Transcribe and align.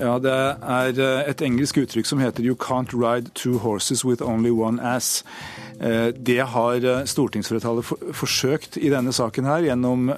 Ja, 0.00 0.18
Det 0.18 0.32
er 0.32 1.28
et 1.28 1.42
engelsk 1.44 1.76
uttrykk 1.82 2.06
som 2.08 2.20
heter 2.20 2.42
'you 2.42 2.54
can't 2.56 2.92
ride 2.94 3.30
two 3.34 3.58
horses 3.58 4.04
with 4.04 4.22
only 4.22 4.50
one 4.50 4.80
ass'. 4.80 5.22
Det 6.24 6.40
har 6.40 7.04
stortingsflertallet 7.04 7.84
forsøkt 8.12 8.76
i 8.76 8.88
denne 8.88 9.12
saken 9.12 9.44
her, 9.44 9.60
gjennom, 9.60 10.08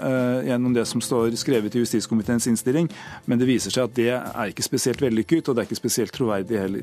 gjennom, 0.46 0.75
det 0.75 0.87
som 0.87 1.00
står 1.00 1.37
skrevet 1.37 1.75
i 1.75 1.79
justiskomiteens 1.79 2.46
innstilling, 2.46 2.91
men 3.27 3.39
det 3.39 3.46
viser 3.46 3.71
seg 3.71 3.85
at 3.85 3.95
det 3.95 4.11
er 4.11 4.46
ikke 4.50 4.63
spesielt 4.63 5.03
vellykket, 5.03 5.49
og 5.49 5.55
det 5.57 5.63
er 5.63 5.67
ikke 5.71 5.77
spesielt 5.77 6.12
troverdig 6.12 6.59
heller. 6.59 6.83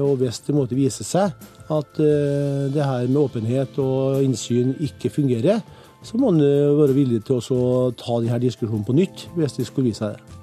Og 0.00 0.16
hvis 0.16 0.40
det 0.40 0.54
måtte 0.54 0.74
vise 0.74 1.04
seg 1.04 1.32
at 1.70 1.96
det 1.96 2.84
her 2.84 3.08
med 3.08 3.16
åpenhet 3.16 3.78
og 3.78 4.22
innsyn 4.22 4.74
ikke 4.80 5.10
fungerer, 5.10 5.60
så 6.02 6.18
må 6.18 6.30
man 6.30 6.40
være 6.78 6.94
villig 6.94 7.24
til 7.24 7.36
å 7.36 7.92
ta 7.96 8.20
denne 8.20 8.40
diskusjonen 8.40 8.84
på 8.84 8.92
nytt, 8.92 9.28
hvis 9.36 9.52
det 9.52 9.66
skulle 9.66 9.88
vise 9.88 9.98
seg 9.98 10.16
det. 10.16 10.41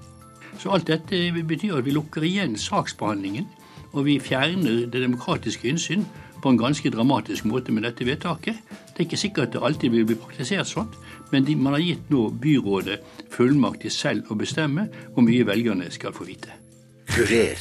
Så 0.60 0.74
alt 0.76 0.90
dette 0.92 1.20
betyr 1.48 1.78
at 1.80 1.86
vi 1.88 1.96
lukker 1.96 2.26
igjen 2.28 2.58
saksbehandlingen, 2.60 3.48
og 3.94 4.06
vi 4.06 4.20
fjerner 4.22 4.86
det 4.92 5.02
demokratiske 5.02 5.70
innsyn 5.72 6.04
på 6.44 6.52
en 6.52 6.60
ganske 6.60 6.92
dramatisk 6.92 7.48
måte 7.50 7.72
med 7.72 7.88
dette 7.88 8.06
vedtaket. 8.08 8.60
Det 8.92 9.00
er 9.04 9.08
ikke 9.08 9.20
sikkert 9.24 9.48
at 9.48 9.56
det 9.56 9.64
alltid 9.64 9.96
vil 9.96 10.06
bli 10.08 10.20
praktisert 10.20 10.68
sånn, 10.68 10.92
men 11.32 11.48
de, 11.48 11.56
man 11.56 11.76
har 11.78 11.84
gitt 11.84 12.12
nå 12.12 12.28
byrådet 12.44 13.00
fullmakt 13.34 13.84
til 13.86 13.94
selv 13.96 14.32
å 14.32 14.38
bestemme 14.40 14.88
hvor 15.16 15.26
mye 15.26 15.48
velgerne 15.48 15.90
skal 15.96 16.16
få 16.16 16.28
vite. 16.28 16.54
Kurer. 17.10 17.60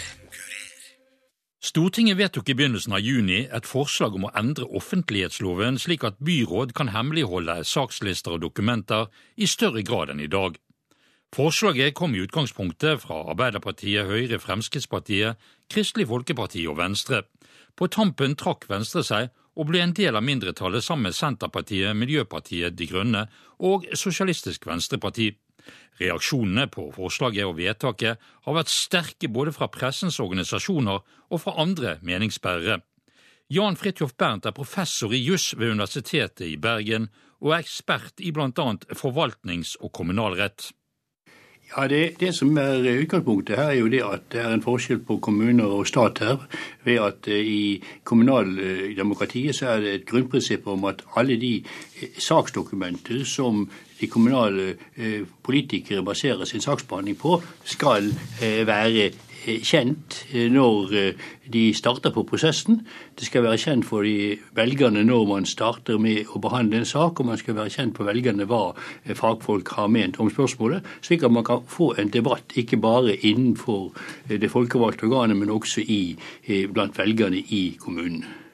Stortinget 1.69 2.17
vedtok 2.17 2.49
i 2.49 2.55
begynnelsen 2.55 2.95
av 2.95 3.03
juni 3.03 3.41
et 3.51 3.67
forslag 3.67 4.15
om 4.15 4.29
å 4.29 4.35
endre 4.39 4.69
offentlighetsloven 4.79 5.81
slik 5.83 6.07
at 6.07 6.21
byråd 6.23 6.71
kan 6.75 6.93
hemmeligholde 6.95 7.59
sakslister 7.67 8.37
og 8.37 8.45
dokumenter 8.47 9.11
i 9.37 9.49
større 9.51 9.83
grad 9.83 10.15
enn 10.15 10.23
i 10.23 10.31
dag. 10.31 10.55
Forslaget 11.35 11.95
kom 11.95 12.15
i 12.15 12.23
utgangspunktet 12.25 13.03
fra 13.03 13.21
Arbeiderpartiet, 13.31 14.07
Høyre, 14.09 14.39
Fremskrittspartiet, 14.41 15.37
Kristelig 15.71 16.09
Folkeparti 16.09 16.65
og 16.67 16.79
Venstre. 16.79 17.23
På 17.77 17.87
tampen 17.87 18.35
trakk 18.39 18.65
Venstre 18.71 19.05
seg 19.05 19.29
og 19.59 19.69
ble 19.69 19.83
en 19.83 19.93
del 19.95 20.17
av 20.17 20.25
mindretallet 20.25 20.85
sammen 20.85 21.11
med 21.11 21.19
Senterpartiet, 21.19 21.97
Miljøpartiet 21.99 22.77
De 22.79 22.87
Grønne 22.89 23.27
og 23.59 23.87
Sosialistisk 23.99 24.67
Venstreparti. 24.71 25.33
Reaksjonene 26.01 26.69
på 26.73 26.87
forslaget 26.95 27.45
og 27.45 27.59
vedtaket 27.59 28.29
har 28.47 28.57
vært 28.57 28.73
sterke 28.73 29.29
både 29.29 29.53
fra 29.53 29.69
pressens 29.69 30.21
organisasjoner 30.23 31.03
og 31.03 31.43
fra 31.43 31.57
andre 31.61 31.99
meningsbærere. 32.07 32.81
Jan 33.53 33.77
Fridtjof 33.81 34.15
Bernt 34.17 34.47
er 34.47 34.57
professor 34.57 35.13
i 35.13 35.21
juss 35.25 35.55
ved 35.59 35.73
Universitetet 35.75 36.47
i 36.47 36.57
Bergen 36.61 37.09
og 37.43 37.55
er 37.55 37.63
ekspert 37.63 38.21
i 38.21 38.33
bl.a. 38.35 38.49
forvaltnings- 38.95 39.77
og 39.81 39.93
kommunalrett. 39.93 40.71
Ja, 41.77 41.89
det, 41.89 42.21
det, 42.21 42.35
som 42.35 42.57
er 42.57 42.87
utgangspunktet 43.03 43.57
her, 43.57 43.71
er 43.71 43.77
jo 43.83 43.91
det 43.93 44.01
at 44.01 44.23
det 44.33 44.41
er 44.41 44.55
en 44.55 44.63
forskjell 44.65 45.03
på 45.05 45.19
kommuner 45.21 45.69
og 45.69 45.87
stat 45.87 46.23
her. 46.25 46.47
Ved 46.85 47.01
at 47.05 47.29
eh, 47.29 47.45
i 47.45 47.83
kommunaldemokratiet 48.09 49.57
så 49.57 49.75
er 49.75 49.85
det 49.85 49.93
et 49.95 50.07
grunnprinsipp 50.09 50.67
om 50.67 50.87
at 50.89 51.05
alle 51.17 51.37
de 51.37 51.59
eh, 51.61 52.17
saksdokumenter 52.19 53.21
som 53.29 53.67
de 54.01 54.09
kommunale 54.09 54.71
eh, 54.97 55.27
politikere 55.45 56.05
baserer 56.05 56.49
sin 56.49 56.65
saksbehandling 56.65 57.19
på, 57.21 57.43
skal 57.65 58.15
være 58.41 59.11
kjent 59.65 60.19
eh, 60.33 60.49
når 60.53 60.95
eh, 60.97 61.27
de 61.49 61.63
starter 61.77 62.13
på 62.15 62.25
prosessen. 62.29 62.83
Det 63.19 63.29
skal 63.29 63.45
være 63.47 63.61
kjent 63.63 63.87
for 63.89 64.07
de 64.07 64.39
velgerne 64.57 65.05
når 65.07 65.25
man 65.31 65.49
starter 65.49 66.01
med 66.03 66.29
å 66.35 66.43
behandle 66.45 66.83
en 66.83 66.89
sak, 66.89 67.21
og 67.21 67.31
man 67.31 67.41
skal 67.41 67.57
være 67.59 67.75
kjent 67.75 67.97
for 67.99 68.09
velgerne 68.09 68.49
hva 68.49 68.63
eh, 69.05 69.15
fagfolk 69.19 69.75
har 69.79 69.93
ment 69.93 70.21
om 70.23 70.33
spørsmålet, 70.33 70.87
slik 71.05 71.25
at 71.27 71.35
man 71.35 71.47
kan 71.47 71.65
få 71.69 71.95
en 71.99 72.13
debatt 72.15 72.57
ikke 72.59 72.81
bare 72.83 73.17
innenfor 73.17 73.91
det 74.29 74.53
folkevalgte 74.53 75.09
organet, 75.09 75.39
men 75.39 75.55
også 75.55 75.85
i, 75.85 76.03
blant 76.73 76.99
velgerne 76.99 77.41
i 77.55 77.65
kommunen. 77.81 78.48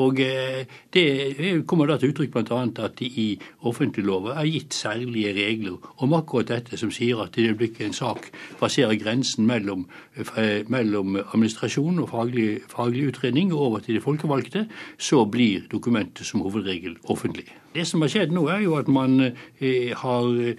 Og 0.00 0.20
eh, 0.20 0.66
Det 0.92 1.66
kommer 1.68 1.86
da 1.86 1.96
til 2.00 2.12
uttrykk 2.12 2.32
bl.a. 2.32 2.60
at 2.84 2.96
det 2.98 3.08
i 3.20 3.26
offentligloven 3.68 4.36
er 4.38 4.48
gitt 4.48 4.74
særlige 4.74 5.34
regler 5.36 5.76
om 6.02 6.14
akkurat 6.16 6.48
dette, 6.48 6.78
som 6.80 6.92
sier 6.94 7.20
at 7.22 7.34
det 7.36 7.50
øyeblikket 7.50 7.86
en 7.86 7.96
sak 7.96 8.30
passerer 8.60 8.96
grensen 9.00 9.46
mellom, 9.46 9.86
eh, 10.16 10.62
mellom 10.68 11.18
administrasjon 11.20 12.00
og 12.02 12.10
faglig, 12.14 12.48
faglig, 12.68 13.08
utredning 13.12 13.52
og 13.52 13.60
over 13.66 13.84
til 13.84 13.98
de 13.98 14.04
folkevalgte, 14.04 14.66
så 14.98 15.24
blir 15.24 15.68
dokumentet 15.72 16.26
som 16.26 16.40
hovedregel 16.46 16.96
offentlig. 17.04 17.46
Det 17.74 17.86
som 17.86 18.02
har 18.02 18.10
skjedd 18.10 18.32
nå, 18.34 18.48
er 18.50 18.64
jo 18.64 18.74
at 18.80 18.88
man 18.88 19.20
eh, 19.20 19.92
har 19.94 20.56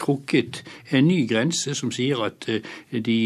trukket 0.00 0.62
en 0.96 1.04
ny 1.08 1.26
grense 1.28 1.74
som 1.76 1.90
sier 1.92 2.22
at 2.24 2.46
de 2.90 3.18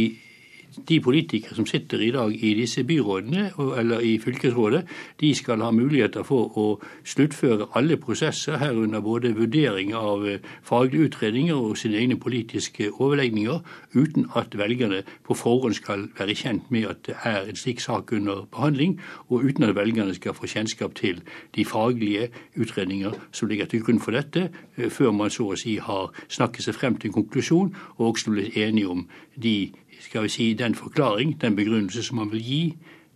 de 0.88 1.00
politikere 1.00 1.54
som 1.54 1.66
sitter 1.66 2.00
i 2.00 2.10
dag 2.10 2.32
i 2.34 2.54
disse 2.54 2.84
byrådene 2.84 3.50
eller 3.78 4.00
i 4.00 4.18
fylkesrådet, 4.18 4.82
de 5.20 5.34
skal 5.34 5.62
ha 5.64 5.70
muligheter 5.70 6.22
for 6.26 6.58
å 6.58 6.66
sluttføre 7.04 7.68
alle 7.78 7.96
prosesser, 8.00 8.58
herunder 8.60 9.02
både 9.04 9.32
vurdering 9.36 9.94
av 9.96 10.26
eh, 10.28 10.38
faglige 10.66 11.10
utredninger 11.10 11.56
og 11.56 11.78
sine 11.78 11.98
egne 12.00 12.18
politiske 12.20 12.90
overlegninger, 12.92 13.60
uten 13.94 14.28
at 14.36 14.56
velgerne 14.58 15.02
på 15.26 15.36
forhånd 15.38 15.76
skal 15.78 16.08
være 16.18 16.36
kjent 16.38 16.70
med 16.70 16.88
at 16.90 17.04
det 17.08 17.16
er 17.24 17.50
en 17.50 17.58
slik 17.58 17.80
sak 17.80 18.12
under 18.16 18.46
behandling, 18.52 18.98
og 19.28 19.44
uten 19.44 19.68
at 19.68 19.76
velgerne 19.76 20.14
skal 20.14 20.36
få 20.36 20.50
kjennskap 20.50 20.94
til 20.98 21.22
de 21.56 21.64
faglige 21.64 22.30
utredninger 22.56 23.16
som 23.32 23.50
ligger 23.50 23.70
til 23.70 23.84
grunn 23.84 24.00
for 24.00 24.16
dette, 24.16 24.50
eh, 24.76 24.90
før 24.90 25.12
man 25.16 25.30
så 25.30 25.50
å 25.52 25.58
si 25.58 25.76
har 25.82 26.12
snakket 26.28 26.68
seg 26.68 26.78
frem 26.78 26.98
til 26.98 27.10
en 27.10 27.20
konklusjon 27.20 27.74
og 27.98 28.06
også 28.12 28.34
blitt 28.34 28.56
enige 28.56 28.88
om 28.88 29.06
de 29.40 29.72
skal 30.00 30.26
vi 30.26 30.32
si, 30.32 30.48
den 30.54 30.74
forklaring, 30.74 31.36
den 31.40 31.56
begrunnelse 31.56 32.02
som 32.02 32.20
man 32.20 32.32
vil 32.32 32.42
gi 32.44 32.62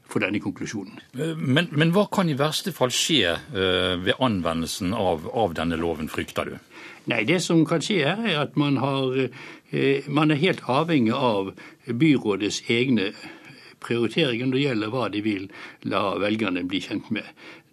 for 0.04 0.20
denne 0.20 0.40
konklusjonen. 0.42 1.00
Men, 1.40 1.70
men 1.72 1.92
hva 1.94 2.06
kan 2.12 2.28
i 2.28 2.36
verste 2.38 2.74
fall 2.76 2.92
skje 2.94 3.32
uh, 3.34 3.94
ved 4.04 4.20
anvendelsen 4.22 4.92
av, 4.96 5.24
av, 5.32 5.54
denne 5.56 5.78
loven, 5.80 6.10
frykter 6.12 6.50
du? 6.50 6.58
Nei, 7.10 7.24
Det 7.28 7.40
som 7.44 7.64
kan 7.68 7.82
skje 7.84 8.02
her, 8.04 8.20
er 8.28 8.42
at 8.44 8.58
man, 8.60 8.76
har, 8.82 9.16
uh, 9.16 10.08
man 10.08 10.30
er 10.30 10.42
helt 10.42 10.64
avhengig 10.68 11.16
av 11.16 11.54
byrådets 11.88 12.62
egne 12.68 13.12
prioriteringer 13.84 14.48
når 14.48 14.56
det 14.56 14.64
gjelder 14.64 14.92
hva 14.92 15.08
de 15.12 15.20
vil 15.24 15.48
la 15.92 16.04
velgerne 16.20 16.64
bli 16.68 16.80
kjent 16.84 17.10
med. 17.12 17.26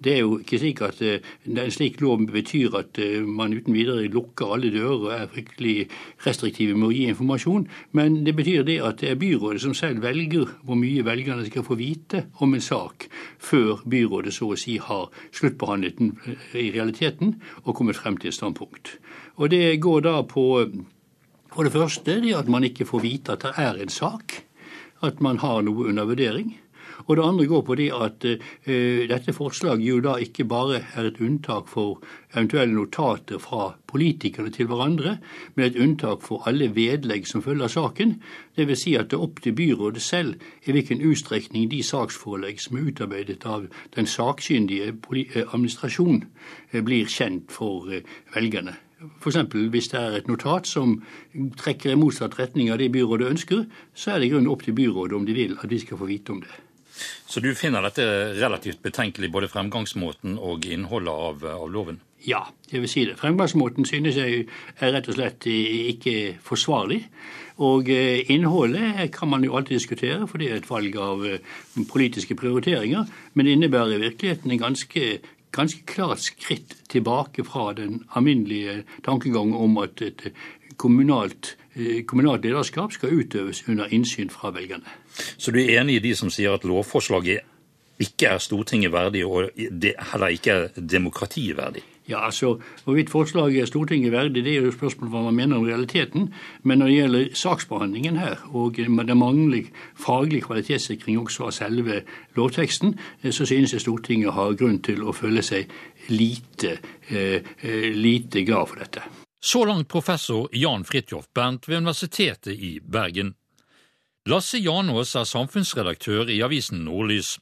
Det 0.03 0.13
er 0.15 0.21
jo 0.23 0.37
ikke 0.41 0.59
slik 0.61 0.81
at 0.85 1.01
uh, 1.05 1.31
En 1.45 1.71
slik 1.71 1.99
lov 2.01 2.23
betyr 2.31 2.75
at 2.79 2.99
uh, 3.01 3.27
man 3.27 3.53
uten 3.53 3.73
videre 3.73 4.07
lukker 4.11 4.53
alle 4.55 4.71
dører 4.73 5.05
og 5.05 5.11
er 5.15 5.27
fryktelig 5.31 5.87
restriktive 6.25 6.77
med 6.77 6.89
å 6.89 6.93
gi 6.95 7.07
informasjon. 7.11 7.67
Men 7.97 8.21
det 8.25 8.35
betyr 8.35 8.65
det 8.67 8.79
at 8.81 9.01
det 9.01 9.11
er 9.11 9.19
byrådet 9.21 9.61
som 9.61 9.75
selv 9.77 10.01
velger 10.05 10.49
hvor 10.65 10.79
mye 10.79 11.05
velgerne 11.05 11.45
skal 11.45 11.65
få 11.67 11.77
vite 11.79 12.25
om 12.41 12.53
en 12.53 12.65
sak, 12.65 13.07
før 13.37 13.83
byrådet 13.85 14.33
så 14.33 14.51
å 14.51 14.59
si 14.59 14.77
har 14.81 15.11
sluttbehandlet 15.31 15.99
den 15.99 16.15
uh, 16.25 16.57
i 16.57 16.71
realiteten 16.73 17.37
og 17.65 17.75
kommet 17.75 17.99
frem 17.99 18.17
til 18.17 18.33
et 18.33 18.39
standpunkt. 18.39 18.97
Og 19.37 19.49
Det 19.51 19.79
går 19.81 20.01
da 20.05 20.21
på 20.23 20.65
for 21.51 21.67
det 21.67 21.73
første 21.75 22.21
det 22.23 22.31
at 22.37 22.47
man 22.47 22.63
ikke 22.63 22.87
får 22.87 23.03
vite 23.03 23.35
at 23.35 23.43
det 23.43 23.51
er 23.59 23.79
en 23.83 23.91
sak, 23.91 24.37
at 25.03 25.19
man 25.19 25.41
har 25.43 25.61
noe 25.65 25.89
under 25.91 26.07
vurdering. 26.07 26.53
Og 27.07 27.17
det 27.17 27.25
andre 27.25 27.47
går 27.49 27.61
på 27.67 27.77
det 27.79 27.89
at 27.95 28.25
uh, 28.25 29.01
dette 29.11 29.33
forslaget 29.33 29.85
jo 29.85 29.99
da 30.03 30.17
ikke 30.21 30.45
bare 30.49 30.81
er 30.95 31.09
et 31.09 31.21
unntak 31.21 31.69
for 31.71 32.01
eventuelle 32.35 32.75
notater 32.75 33.41
fra 33.41 33.71
politikerne 33.91 34.51
til 34.51 34.69
hverandre, 34.71 35.17
men 35.55 35.65
et 35.65 35.79
unntak 35.79 36.21
for 36.25 36.47
alle 36.47 36.69
vedlegg 36.75 37.27
som 37.27 37.43
følger 37.43 37.67
saken. 37.71 38.15
Dvs. 38.57 38.83
Si 38.83 38.95
at 38.95 39.11
det 39.11 39.19
er 39.19 39.25
opp 39.25 39.41
til 39.43 39.55
byrådet 39.55 40.01
selv 40.01 40.35
i 40.65 40.75
hvilken 40.75 41.03
utstrekning 41.05 41.69
de 41.71 41.83
saksforelegg 41.83 42.61
som 42.61 42.77
er 42.77 42.87
utarbeidet 42.91 43.45
av 43.45 43.67
den 43.95 44.07
sakkyndige 44.07 44.93
eh, 44.93 45.43
administrasjon, 45.47 46.23
uh, 46.73 46.79
blir 46.81 47.11
kjent 47.11 47.51
for 47.51 47.91
velgerne. 48.35 48.77
F.eks. 49.01 49.37
hvis 49.73 49.87
det 49.89 49.99
er 49.99 50.15
et 50.19 50.27
notat 50.29 50.67
som 50.69 50.99
trekker 51.57 51.93
i 51.93 51.97
motsatt 51.97 52.37
retning 52.37 52.69
av 52.69 52.77
det 52.81 52.91
byrådet 52.93 53.31
ønsker, 53.33 53.63
så 53.93 54.13
er 54.13 54.21
det 54.21 54.29
i 54.29 54.33
grunnen 54.33 54.51
opp 54.51 54.65
til 54.65 54.77
byrådet 54.77 55.17
om 55.17 55.25
de 55.25 55.37
vil 55.37 55.55
at 55.57 55.69
de 55.69 55.79
skal 55.81 55.97
få 55.97 56.09
vite 56.09 56.35
om 56.35 56.43
det. 56.43 56.53
Så 57.27 57.39
du 57.43 57.53
finner 57.55 57.83
dette 57.85 58.05
relativt 58.37 58.81
betenkelig, 58.83 59.31
både 59.31 59.51
fremgangsmåten 59.51 60.37
og 60.39 60.65
innholdet 60.67 61.13
av, 61.13 61.45
av 61.63 61.69
loven? 61.71 62.01
Ja, 62.21 62.43
jeg 62.69 62.83
vil 62.83 62.89
si 62.91 63.03
det. 63.09 63.17
Fremgangsmåten 63.17 63.87
synes 63.89 64.17
jeg 64.19 64.43
er 64.77 64.91
rett 64.93 65.07
og 65.09 65.15
slett 65.17 65.47
ikke 65.49 66.35
forsvarlig. 66.45 67.01
Og 67.61 67.89
eh, 67.93 68.21
innholdet 68.33 69.09
kan 69.13 69.29
man 69.29 69.43
jo 69.45 69.55
alltid 69.57 69.79
diskutere, 69.79 70.27
for 70.29 70.41
det 70.41 70.49
er 70.49 70.59
et 70.59 70.69
valg 70.69 70.97
av 71.01 71.25
eh, 71.27 71.41
politiske 71.89 72.37
prioriteringer. 72.37 73.09
Men 73.33 73.47
det 73.47 73.55
innebærer 73.57 73.97
i 73.97 74.03
virkeligheten 74.05 74.53
en 74.53 74.61
ganske, 74.61 75.07
ganske 75.53 75.85
klart 75.89 76.23
skritt 76.25 76.77
tilbake 76.93 77.45
fra 77.45 77.71
den 77.77 78.03
alminnelige 78.15 78.83
tankegang 79.05 79.53
om 79.57 79.77
at 79.81 80.01
et 80.05 80.29
kommunalt, 80.81 81.55
eh, 81.55 81.60
kommunalt 82.07 82.43
lederskap 82.43 82.91
skal 82.91 83.13
utøves 83.15 83.63
under 83.67 83.87
innsyn 83.91 84.29
fra 84.29 84.51
velgerne. 84.51 84.91
Så 85.37 85.51
du 85.51 85.59
er 85.61 85.79
enig 85.79 85.99
i 85.99 86.03
de 86.09 86.15
som 86.15 86.29
sier 86.29 86.53
at 86.53 86.67
lovforslaget 86.67 87.47
ikke 88.01 88.25
er 88.25 88.37
Stortinget 88.37 88.91
verdig, 88.91 89.25
og 89.25 89.49
det 89.55 89.93
heller 90.11 90.27
ikke 90.27 90.51
er 90.51 90.67
demokratiet 90.91 91.57
verdig? 91.57 91.83
Ja, 92.09 92.25
altså, 92.25 92.57
Hvorvidt 92.83 93.09
forslaget 93.09 93.61
er 93.61 93.65
Stortinget 93.65 94.11
verdig, 94.11 94.43
det 94.43 94.57
er 94.57 94.65
jo 94.65 94.71
spørsmålet 94.71 95.11
hva 95.13 95.21
man 95.21 95.35
mener 95.35 95.57
om 95.57 95.65
realiteten. 95.65 96.33
Men 96.63 96.79
når 96.79 96.87
det 96.87 96.95
gjelder 96.95 97.27
saksbehandlingen 97.33 98.17
her, 98.17 98.35
og 98.53 98.75
det 98.75 99.17
mangler 99.17 99.69
faglig 99.95 100.43
kvalitetssikring 100.43 101.19
også 101.21 101.43
av 101.43 101.51
selve 101.51 102.01
lovteksten, 102.35 102.97
eh, 103.23 103.31
så 103.31 103.45
synes 103.45 103.73
jeg 103.73 103.81
Stortinget 103.81 104.33
har 104.33 104.57
grunn 104.57 104.81
til 104.81 105.03
å 105.03 105.13
føle 105.13 105.41
seg 105.41 105.69
lite, 106.09 106.77
eh, 107.09 107.41
eh 107.63 107.91
lite 107.95 108.43
glad 108.43 108.67
for 108.67 108.75
dette. 108.75 109.20
Så 109.43 109.65
langt 109.65 109.89
professor 109.89 110.49
Jan 110.53 110.83
Fridtjof 110.85 111.25
Bernt 111.33 111.69
ved 111.69 111.77
Universitetet 111.77 112.53
i 112.53 112.79
Bergen. 112.79 113.33
Lasse 114.29 114.59
Janås 114.61 115.15
er 115.17 115.25
samfunnsredaktør 115.25 116.29
i 116.29 116.43
avisen 116.45 116.83
Nordlys. 116.85 117.39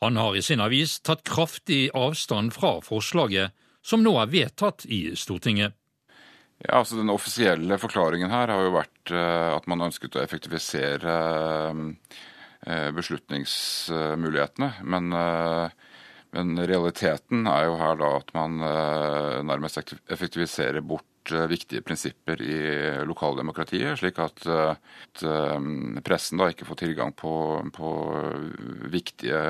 Han 0.00 0.16
har 0.16 0.38
i 0.38 0.42
sin 0.42 0.62
avis 0.64 0.94
tatt 1.04 1.26
kraftig 1.28 1.90
avstand 1.92 2.54
fra 2.56 2.78
forslaget, 2.80 3.52
som 3.84 4.00
nå 4.00 4.14
er 4.22 4.32
vedtatt 4.32 4.86
i 4.88 5.02
Stortinget. 5.20 5.76
Ja, 6.64 6.80
altså 6.80 6.96
Den 6.96 7.12
offisielle 7.12 7.76
forklaringen 7.78 8.32
her 8.32 8.48
har 8.48 8.64
jo 8.64 8.72
vært 8.78 9.12
eh, 9.12 9.50
at 9.52 9.68
man 9.68 9.84
ønsket 9.84 10.16
å 10.16 10.22
effektivisere 10.24 11.18
eh, 12.64 12.88
beslutningsmulighetene. 12.96 14.72
Men, 14.88 15.12
eh, 15.12 15.76
men 16.36 16.58
realiteten 16.68 17.46
er 17.48 17.68
jo 17.68 17.78
her 17.80 18.00
da 18.00 18.08
at 18.18 18.32
man 18.36 18.58
nærmest 19.48 19.94
effektiviserer 20.12 20.84
bort 20.84 21.06
Eh, 21.32 21.46
viktige 21.46 21.82
prinsipper 21.84 22.40
i 22.42 22.58
lokaldemokratiet, 23.08 23.98
slik 24.00 24.18
eh, 24.18 24.28
at 24.28 25.22
eh, 25.26 25.68
pressen 26.04 26.40
da 26.40 26.48
ikke 26.52 26.68
får 26.68 26.80
tilgang 26.82 27.14
på, 27.16 27.32
på 27.74 27.90
viktige 28.92 29.40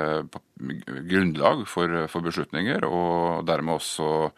grunnlag 1.11 1.67
for, 1.71 2.07
for, 2.11 2.25
beslutninger, 2.25 2.87
og 2.89 3.47
dermed 3.47 3.79
også 3.79 4.31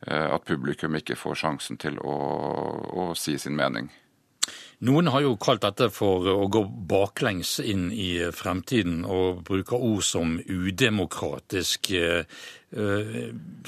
at 0.00 0.46
publikum 0.48 0.94
ikke 0.96 1.12
får 1.12 1.34
sjansen 1.42 1.76
til 1.76 1.98
å, 2.00 2.14
å 2.88 3.02
si 3.12 3.34
sin 3.36 3.52
mening. 3.52 3.90
Noen 4.88 5.10
har 5.12 5.20
jo 5.20 5.34
kalt 5.36 5.60
dette 5.60 5.90
for 5.92 6.24
å 6.24 6.46
gå 6.48 6.62
baklengs 6.88 7.58
inn 7.60 7.90
i 7.92 8.14
fremtiden, 8.32 9.02
og 9.04 9.42
bruker 9.44 9.76
ord 9.76 10.06
som 10.08 10.38
udemokratisk. 10.40 11.90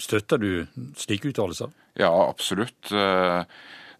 Støtter 0.00 0.40
du 0.40 0.50
slike 0.96 1.28
uttalelser? 1.28 1.74
Ja, 2.00 2.10
absolutt. 2.28 2.92
Eh, 2.92 3.42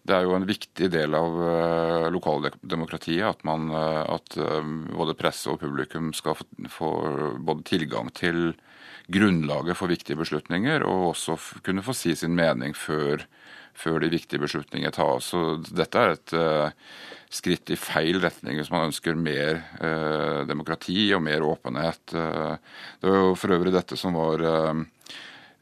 det 0.03 0.15
er 0.15 0.25
jo 0.25 0.35
en 0.35 0.47
viktig 0.47 0.89
del 0.91 1.13
av 1.15 1.37
eh, 1.47 2.07
lokaldemokratiet 2.11 3.27
at, 3.27 3.43
man, 3.47 3.69
eh, 3.69 4.01
at 4.15 4.37
både 4.97 5.17
presse 5.19 5.51
og 5.51 5.61
publikum 5.61 6.11
skal 6.17 6.39
få 6.71 6.91
både 7.39 7.67
tilgang 7.69 8.09
til 8.15 8.55
grunnlaget 9.13 9.77
for 9.77 9.91
viktige 9.91 10.17
beslutninger, 10.19 10.83
og 10.87 11.11
også 11.11 11.37
kunne 11.63 11.83
få 11.85 11.95
si 11.97 12.15
sin 12.15 12.35
mening 12.35 12.75
før, 12.75 13.25
før 13.77 14.03
de 14.03 14.11
viktige 14.13 14.43
beslutningene 14.43 14.93
tas. 14.93 15.31
Så 15.33 15.57
dette 15.69 15.99
er 15.99 16.15
et 16.15 16.35
skritt 17.33 17.71
i 17.73 17.79
feil 17.79 18.19
retning 18.21 18.59
hvis 18.59 18.69
man 18.73 18.89
ønsker 18.91 19.17
mer 19.17 19.63
demokrati 20.45 21.07
og 21.17 21.23
mer 21.25 21.41
åpenhet. 21.47 22.13
det 22.13 23.09
var 23.09 23.17
jo 23.17 23.33
for 23.39 23.55
øvrig 23.55 23.73
dette 23.73 23.97
som 23.97 24.13
var 24.13 24.43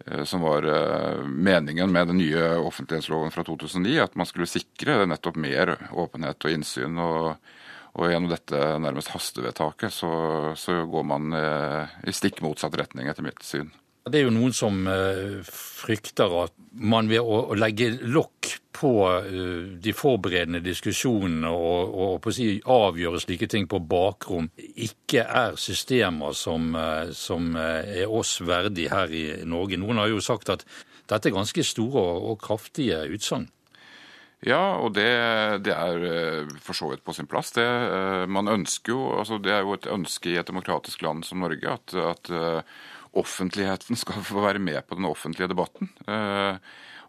Eh, 0.05 0.23
som 0.23 0.41
var 0.41 0.63
eh, 0.63 1.25
meningen 1.25 1.91
med 1.91 2.07
den 2.07 2.17
nye 2.17 2.43
offentlighetsloven 2.57 3.31
fra 3.31 3.43
2009, 3.43 3.99
at 3.99 4.15
man 4.15 4.25
skulle 4.25 4.49
sikre 4.49 5.05
nettopp 5.05 5.37
mer 5.37 5.75
åpenhet 5.91 6.45
og 6.45 6.55
innsyn. 6.55 6.97
og, 6.97 7.35
og 7.91 8.07
gjennom 8.07 8.31
dette 8.31 8.59
nærmest 8.79 9.11
hastevedtaket 9.11 9.91
så, 9.91 10.11
så 10.55 10.85
går 10.87 11.03
man 11.03 11.33
eh, 11.35 11.97
i 12.07 12.15
stikk 12.15 12.41
motsatt 12.45 12.77
retning, 12.79 13.09
etter 13.11 13.25
mitt 13.25 13.43
syn. 13.43 13.71
Det 14.01 14.17
er 14.17 14.25
jo 14.25 14.33
noen 14.33 14.53
som 14.55 14.79
uh, 14.89 15.41
frykter 15.45 16.33
at 16.41 16.55
man 16.81 17.09
ved 17.11 17.21
å, 17.21 17.35
å 17.53 17.57
legge 17.57 17.91
lokk 18.01 18.49
på 18.73 18.93
uh, 19.05 19.77
de 19.77 19.93
forberedende 19.93 20.63
diskusjonene 20.65 21.51
og, 21.53 21.91
og, 21.93 22.15
og 22.17 22.33
si, 22.33 22.55
avgjøre 22.65 23.21
slike 23.21 23.49
ting 23.51 23.67
på 23.69 23.77
bakrom, 23.85 24.47
ikke 24.57 25.21
er 25.21 25.59
systemer 25.61 26.33
som, 26.37 26.71
uh, 26.73 27.11
som 27.13 27.53
er 27.61 28.09
oss 28.09 28.39
verdig 28.41 28.87
her 28.89 29.13
i 29.13 29.25
Norge. 29.45 29.77
Noen 29.77 30.01
har 30.01 30.09
jo 30.09 30.23
sagt 30.23 30.49
at 30.49 30.65
dette 31.11 31.29
er 31.29 31.35
ganske 31.35 31.65
store 31.67 32.01
og 32.31 32.39
kraftige 32.41 33.03
utsagn. 33.13 33.51
Ja, 34.41 34.79
og 34.81 34.95
det, 34.97 35.11
det, 35.67 35.75
er 35.77 36.47
for 36.65 36.73
så 36.73 36.87
vidt 36.89 37.03
på 37.05 37.13
sin 37.13 37.27
plass. 37.29 37.51
Det, 37.53 37.67
man 38.25 38.49
ønsker 38.49 38.95
jo, 38.95 39.03
altså 39.19 39.37
det 39.37 39.53
er 39.53 39.61
jo 39.61 39.75
et 39.75 39.85
ønske 39.93 40.31
i 40.31 40.39
et 40.41 40.49
demokratisk 40.49 41.05
land 41.05 41.21
som 41.27 41.43
Norge 41.45 41.75
at, 41.75 41.93
at 41.93 42.31
offentligheten 43.11 43.95
skal 43.95 44.23
få 44.23 44.43
være 44.43 44.59
med 44.59 44.87
på 44.87 44.95
den 44.95 45.05
offentlige 45.05 45.51
debatten. 45.51 45.89
Eh, 46.07 46.55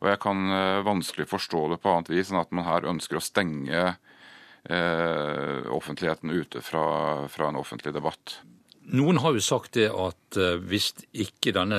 og 0.02 0.08
jeg 0.10 0.20
kan 0.22 0.49
eh, 0.50 0.87
vanskelig 0.87 1.28
forstå 1.31 1.69
det 1.72 1.82
på 1.82 1.93
annet 1.93 2.10
vis 2.10 2.32
enn 2.32 2.40
at 2.43 2.54
man 2.54 2.66
her 2.66 2.88
ønsker 2.90 3.20
å 3.20 3.22
stenge 3.22 3.84
eh, 4.64 5.69
offentligheten 5.70 6.32
ute 6.34 6.62
fra, 6.64 7.28
fra 7.31 7.50
en 7.50 7.60
offentlig 7.60 7.94
debatt. 7.94 8.40
Noen 8.93 9.20
har 9.22 9.37
jo 9.37 9.44
sagt 9.44 9.76
det 9.78 9.93
at 9.94 10.37
hvis 10.66 10.88
ikke 11.14 11.52
denne 11.54 11.78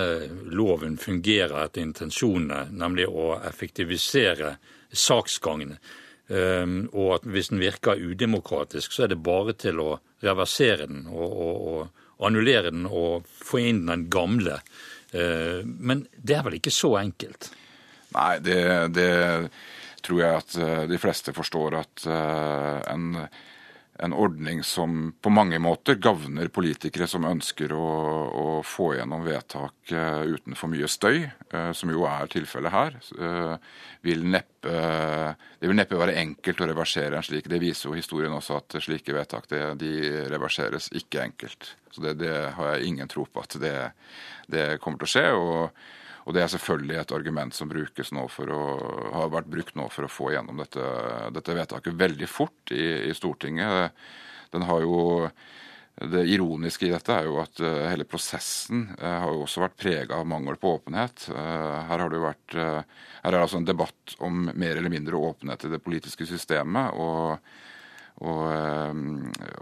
loven 0.55 0.95
fungerer 0.95 1.65
etter 1.65 1.83
intensjonene, 1.83 2.69
nemlig 2.71 3.09
å 3.11 3.33
effektivisere 3.43 4.53
saksgangene, 4.87 5.75
og 6.95 7.09
at 7.17 7.27
hvis 7.27 7.51
den 7.51 7.59
virker 7.59 7.99
udemokratisk, 7.99 8.95
så 8.95 9.03
er 9.03 9.11
det 9.11 9.19
bare 9.19 9.51
til 9.59 9.83
å 9.83 9.89
reversere 10.23 10.87
den 10.87 11.03
og, 11.11 11.27
og, 11.27 11.67
og 11.67 12.02
annullere 12.21 12.71
den 12.71 12.87
og 12.89 13.27
få 13.27 13.63
inn 13.63 13.85
den 13.89 14.07
gamle. 14.13 14.59
Eh, 15.13 15.61
men 15.63 16.05
det 16.15 16.37
er 16.37 16.45
vel 16.47 16.59
ikke 16.59 16.73
så 16.73 16.95
enkelt? 17.01 17.51
Nei, 18.13 18.37
det, 18.45 18.59
det 18.93 19.09
tror 20.05 20.21
jeg 20.21 20.41
at 20.43 20.57
eh, 20.59 20.83
de 20.91 20.99
fleste 21.01 21.33
forstår 21.35 21.79
at 21.79 22.05
eh, 22.09 22.79
en, 22.93 23.09
en 23.99 24.13
ordning 24.13 24.63
som 24.65 25.13
på 25.21 25.29
mange 25.29 25.59
måter 25.61 25.99
gagner 26.01 26.49
politikere 26.53 27.05
som 27.07 27.27
ønsker 27.29 27.73
å, 27.77 27.87
å, 28.25 28.45
få 28.65 28.93
gjennom 28.97 29.21
vedtak 29.25 29.93
uten 29.93 30.57
for 30.57 30.71
mye 30.73 30.89
støy, 30.89 31.27
som 31.77 31.91
jo 31.93 32.07
er 32.09 32.31
tilfellet 32.33 32.73
her, 32.73 32.97
vil 34.01 34.25
neppe, 34.25 34.73
det 35.59 35.69
vil 35.69 35.77
neppe 35.77 35.99
være 35.99 36.17
enkelt 36.23 36.63
å 36.63 36.69
reversere 36.71 37.19
en 37.19 37.27
slik. 37.27 37.49
Det 37.51 37.61
viser 37.61 37.91
jo 37.91 37.97
historien 37.99 38.33
også 38.33 38.57
at 38.63 38.79
slike 38.81 39.13
vedtak 39.13 39.45
det, 39.53 39.63
de 39.83 39.93
reverseres 40.33 40.89
ikke 40.97 41.27
enkelt. 41.27 41.75
Så 41.93 42.01
det, 42.01 42.17
det, 42.23 42.33
har 42.57 42.73
jeg 42.73 42.89
ingen 42.89 43.11
tro 43.11 43.27
på 43.29 43.45
at 43.45 43.59
det, 43.61 43.75
det 44.49 44.71
kommer 44.81 45.03
til 45.03 45.09
å 45.09 45.13
skje. 45.13 45.27
Og, 45.37 45.83
og, 46.23 46.33
det 46.35 46.43
er 46.43 46.51
selvfølgelig 46.53 46.99
et 47.01 47.15
argument 47.15 47.55
som 47.55 47.71
brukes 47.71 48.13
nå 48.15 48.27
for 48.31 48.51
å, 48.53 48.61
har 49.13 49.33
vært 49.33 49.51
brukt 49.51 49.75
nå 49.79 49.89
for 49.93 50.07
å 50.07 50.11
få 50.11 50.31
gjennom 50.35 50.61
dette, 50.61 50.85
dette 51.35 51.57
vedtaket 51.57 51.99
veldig 51.99 52.29
fort 52.31 52.73
i, 52.75 53.09
i 53.09 53.15
Stortinget. 53.17 53.91
Den 54.53 54.65
har 54.69 54.85
jo 54.85 55.27
det 55.93 56.23
ironiske 56.25 56.87
i 56.87 56.93
dette 56.93 57.13
er 57.13 57.27
jo 57.27 57.35
at 57.37 57.59
uh, 57.61 57.83
hele 57.85 58.07
prosessen 58.09 58.87
uh, 58.97 59.19
har 59.21 59.29
jo 59.29 59.43
også 59.43 59.61
vært 59.61 59.75
prega 59.77 60.17
av 60.17 60.25
mangel 60.25 60.57
på 60.57 60.71
åpenhet. 60.79 61.27
Uh, 61.29 61.83
her 61.85 62.01
har 62.01 62.09
det 62.09 62.17
jo 62.17 62.23
vært, 62.23 62.55
her 62.55 63.29
er 63.29 63.35
det 63.37 63.43
altså 63.43 63.59
en 63.61 63.67
debatt 63.67 64.15
om 64.25 64.47
mer 64.47 64.79
eller 64.79 64.89
mindre 64.89 65.21
åpenhet 65.21 65.67
i 65.67 65.71
det 65.75 65.83
politiske 65.85 66.25
systemet. 66.25 66.97
og 66.97 67.37
og, 68.21 68.41
eh, 68.53 68.93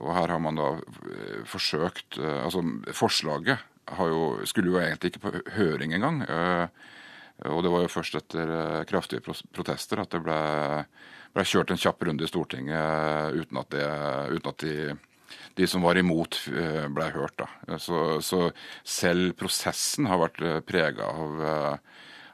og, 0.01 0.09
her 0.17 0.33
har 0.33 0.41
man 0.43 0.59
da 0.59 0.71
eh, 0.75 1.43
forsøkt 1.47 2.19
eh, 2.19 2.41
Altså, 2.43 2.63
forslaget 2.97 3.63
jo, 3.89 4.23
skulle 4.49 4.71
jo 4.71 4.79
egentlig 4.81 5.11
ikke 5.11 5.23
på 5.23 5.33
høring 5.57 5.95
engang. 5.97 6.23
Og 7.49 7.63
det 7.65 7.71
var 7.73 7.85
jo 7.85 7.91
først 7.91 8.17
etter 8.19 8.83
kraftige 8.89 9.23
protester 9.23 10.01
at 10.03 10.11
det 10.13 10.21
ble, 10.21 10.41
ble 11.33 11.45
kjørt 11.47 11.73
en 11.73 11.81
kjapp 11.81 12.03
runde 12.05 12.27
i 12.27 12.29
Stortinget 12.29 13.39
uten 13.39 13.61
at, 13.63 13.71
det, 13.73 13.87
uten 14.35 14.51
at 14.51 14.65
de, 14.65 14.75
de, 15.57 15.67
som 15.67 15.81
var 15.87 15.97
imot, 15.97 16.37
ble 16.93 17.09
hørt. 17.15 17.41
Så, 17.81 18.19
så 18.21 18.51
selv 18.85 19.33
prosessen 19.41 20.11
har 20.11 20.21
vært 20.21 20.45
prega 20.69 21.09
av 21.09 21.81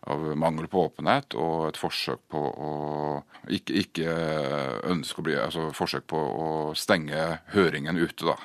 av 0.07 0.37
mangel 0.39 0.67
på 0.71 0.85
åpenhet 0.87 1.35
og 1.35 1.67
et 1.67 1.79
forsøk 1.79 2.21
på 2.31 2.39
å 2.39 2.71
ikke, 3.51 3.75
ikke 3.81 4.13
ønske 4.87 5.21
å 5.21 5.25
bli 5.27 5.35
altså 5.39 5.67
forsøk 5.75 6.07
på 6.07 6.19
å 6.19 6.51
stenge 6.79 7.41
høringen 7.51 7.99
ute, 7.99 8.23
da. 8.29 8.37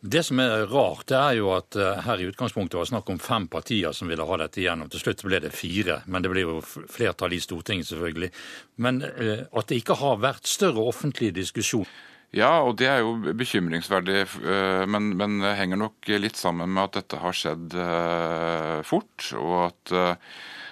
Det 0.00 0.22
som 0.26 0.40
er 0.42 0.66
rart, 0.70 1.06
det 1.10 1.18
er 1.18 1.36
jo 1.38 1.50
at 1.54 1.76
eh, 1.78 2.02
her 2.06 2.20
i 2.22 2.28
utgangspunktet 2.30 2.78
var 2.78 2.88
snakk 2.88 3.10
om 3.12 3.20
fem 3.22 3.46
partier 3.50 3.94
som 3.96 4.10
ville 4.10 4.26
ha 4.26 4.38
dette 4.42 4.62
igjennom. 4.62 4.90
Til 4.90 5.02
slutt 5.04 5.24
ble 5.26 5.40
det 5.44 5.52
fire, 5.54 6.00
men 6.10 6.24
det 6.24 6.32
ble 6.32 6.44
jo 6.46 6.60
flertall 6.64 7.36
i 7.36 7.42
Stortinget, 7.42 7.90
selvfølgelig. 7.90 8.30
Men 8.82 9.02
eh, 9.10 9.44
at 9.46 9.70
det 9.70 9.80
ikke 9.82 10.00
har 10.00 10.22
vært 10.22 10.50
større 10.50 10.86
offentlig 10.90 11.32
diskusjon. 11.38 11.88
Ja, 12.34 12.60
og 12.62 12.76
det 12.78 12.86
er 12.86 13.00
jo 13.02 13.16
bekymringsverdig, 13.38 14.22
eh, 14.22 14.86
men, 14.90 15.12
men 15.18 15.38
henger 15.58 15.82
nok 15.84 16.10
litt 16.22 16.38
sammen 16.38 16.70
med 16.74 16.88
at 16.88 17.00
dette 17.00 17.22
har 17.22 17.36
skjedd 17.36 17.76
fort. 18.86 19.30
og 19.38 19.54
at 19.68 19.94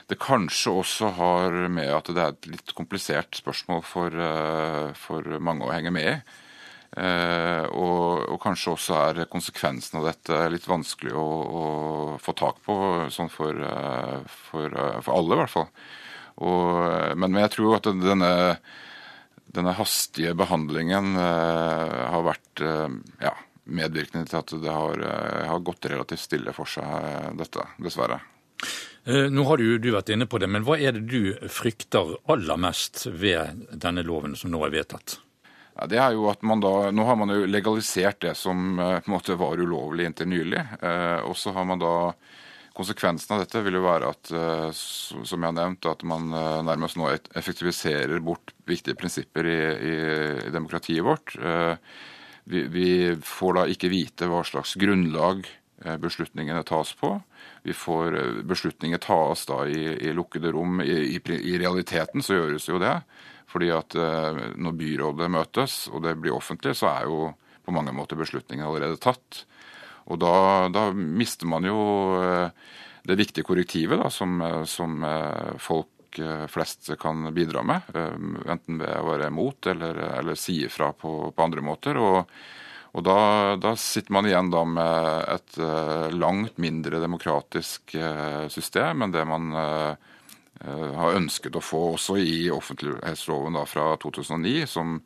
det 0.08 0.16
kanskje 0.24 0.72
også 0.80 1.12
har 1.18 1.56
med 1.68 1.90
at 1.92 2.06
det 2.08 2.22
er 2.22 2.32
et 2.32 2.46
litt 2.54 2.70
komplisert 2.74 3.36
spørsmål 3.36 3.82
for, 3.84 4.14
for 4.96 5.34
mange 5.44 5.66
å 5.66 5.74
henge 5.74 5.92
med 5.92 6.14
i. 6.14 6.14
Eh, 6.96 7.64
og, 7.68 8.24
og, 8.32 8.38
kanskje 8.40 8.72
også 8.72 8.94
er 8.96 9.26
konsekvensen 9.28 10.00
av 10.00 10.06
dette 10.08 10.38
litt 10.48 10.64
vanskelig 10.68 11.12
å, 11.12 11.26
å 11.60 11.64
få 12.22 12.32
tak 12.38 12.62
på, 12.64 12.76
sånn 13.12 13.28
for, 13.32 13.60
eh, 13.60 14.22
for, 14.48 14.72
eh, 14.72 15.00
for 15.04 15.18
alle 15.18 15.36
i 15.36 15.40
hvert 15.42 15.52
fall. 15.52 15.68
Og, 16.38 17.18
men, 17.18 17.28
men, 17.28 17.42
jeg 17.44 17.52
tror 17.58 17.76
at 17.76 17.90
denne, 17.90 18.32
denne 19.52 19.76
hastige 19.76 20.32
behandlingen 20.38 21.12
eh, 21.20 22.00
har 22.14 22.24
vært 22.30 22.64
eh, 22.64 22.88
ja, 23.26 23.34
medvirkende 23.68 24.30
til 24.32 24.40
at 24.40 24.56
det 24.64 24.72
har, 24.80 25.06
har, 25.52 25.62
gått 25.66 25.90
relativt 25.92 26.24
stille 26.24 26.56
for 26.56 26.70
seg, 26.72 27.36
dette, 27.36 27.68
dessverre. 27.84 28.22
Nå 29.08 29.44
har 29.48 29.60
du, 29.60 29.78
du 29.80 29.92
vært 29.94 30.10
inne 30.12 30.26
på 30.28 30.40
det, 30.40 30.48
men 30.52 30.64
hva 30.66 30.74
er 30.76 30.96
det 30.96 31.06
du 31.08 31.48
frykter 31.52 32.16
aller 32.28 32.58
mest 32.60 33.06
ved 33.08 33.62
denne 33.72 34.04
loven 34.04 34.34
som 34.36 34.52
nå 34.52 34.60
er 34.66 34.74
vedtatt? 34.74 35.20
Ja, 35.78 35.86
det 35.86 35.98
er 36.02 36.16
jo 36.16 36.26
at 36.26 36.42
man 36.42 36.62
da, 36.62 36.90
Nå 36.90 37.06
har 37.06 37.16
man 37.20 37.30
jo 37.30 37.46
legalisert 37.46 38.18
det 38.24 38.34
som 38.38 38.80
eh, 38.82 38.98
på 38.98 39.10
en 39.10 39.14
måte 39.14 39.38
var 39.38 39.60
ulovlig 39.62 40.08
inntil 40.08 40.30
nylig. 40.32 40.64
Eh, 40.82 41.20
og 41.22 41.38
så 41.38 41.54
har 41.54 41.68
man 41.68 41.82
da 41.82 41.94
Konsekvensen 42.78 43.32
av 43.34 43.40
dette 43.42 43.58
vil 43.66 43.74
jo 43.74 43.82
være 43.82 44.10
at 44.12 44.28
eh, 44.38 44.68
som 44.70 45.32
jeg 45.34 45.48
har 45.48 45.54
nevnt, 45.56 45.86
at 45.90 46.04
man 46.06 46.28
nærmest 46.62 46.94
nå 46.98 47.08
effektiviserer 47.10 48.22
bort 48.22 48.52
viktige 48.70 48.94
prinsipper 48.98 49.48
i, 49.50 49.56
i, 49.58 49.94
i 50.46 50.52
demokratiet 50.54 51.02
vårt. 51.02 51.34
Vi, 52.46 52.62
vi, 52.70 52.92
får 53.18 53.56
da 53.56 53.64
ikke 53.66 53.90
vite 53.90 54.28
hva 54.30 54.44
slags 54.46 54.76
grunnlag 54.78 55.42
beslutningene 55.98 56.62
tas 56.70 56.94
på. 57.02 57.16
Vi 57.64 57.74
får 57.76 58.18
Beslutninger 58.48 59.00
tas 59.02 59.46
da 59.48 59.62
i, 59.68 59.82
i 60.08 60.12
lukkede 60.14 60.52
rom. 60.54 60.80
I, 60.84 61.18
I, 61.18 61.56
realiteten 61.58 62.24
så 62.24 62.38
gjøres 62.38 62.68
jo 62.70 62.80
det. 62.82 62.94
Fordi 63.48 63.70
at 63.72 63.96
eh, 63.96 64.40
når 64.60 64.76
byrådet 64.76 65.30
møtes 65.32 65.76
og 65.92 66.02
det 66.04 66.16
blir 66.20 66.36
offentlig, 66.36 66.74
så 66.76 66.90
er 66.92 67.08
jo 67.08 67.30
på 67.64 67.74
mange 67.74 67.94
måter 67.96 68.18
beslutningen 68.20 68.66
allerede 68.66 69.00
tatt. 69.00 69.44
Og 70.08 70.20
da, 70.20 70.68
da 70.72 70.88
mister 70.92 71.48
man 71.48 71.66
jo 71.68 71.78
eh, 72.20 72.50
det 73.08 73.16
viktige 73.16 73.46
korrektivet 73.48 74.00
da, 74.00 74.10
som, 74.12 74.40
eh, 74.44 74.62
som 74.68 75.00
folk 75.60 75.94
flest 76.48 76.88
kan 76.98 77.28
bidra 77.36 77.60
med. 77.68 77.84
Enten 78.48 78.78
ved 78.80 78.94
å 78.96 79.10
være 79.10 79.26
imot 79.28 79.68
eller, 79.70 79.98
eller 80.18 80.38
si 80.40 80.62
ifra 80.64 80.88
på, 80.96 81.12
på, 81.30 81.44
andre 81.44 81.62
måter. 81.62 82.00
Og, 82.00 82.32
og 82.96 83.04
da, 83.04 83.18
da, 83.60 83.74
sitter 83.76 84.14
man 84.16 84.26
igjen 84.26 84.48
da 84.52 84.62
med 84.64 85.24
et 85.34 85.58
langt 86.16 86.56
mindre 86.62 87.02
demokratisk 87.02 87.92
system 88.48 89.04
enn 89.04 89.12
det 89.12 89.26
man 89.28 89.50
Eh, 90.60 90.94
har 90.94 91.14
ønsket 91.14 91.54
å 91.54 91.62
få 91.62 91.80
også 91.92 92.16
i 92.18 92.48
offentlighetsloven 92.50 93.54
da, 93.54 93.62
fra 93.68 93.92
2009, 94.02 94.66
som, 94.66 94.96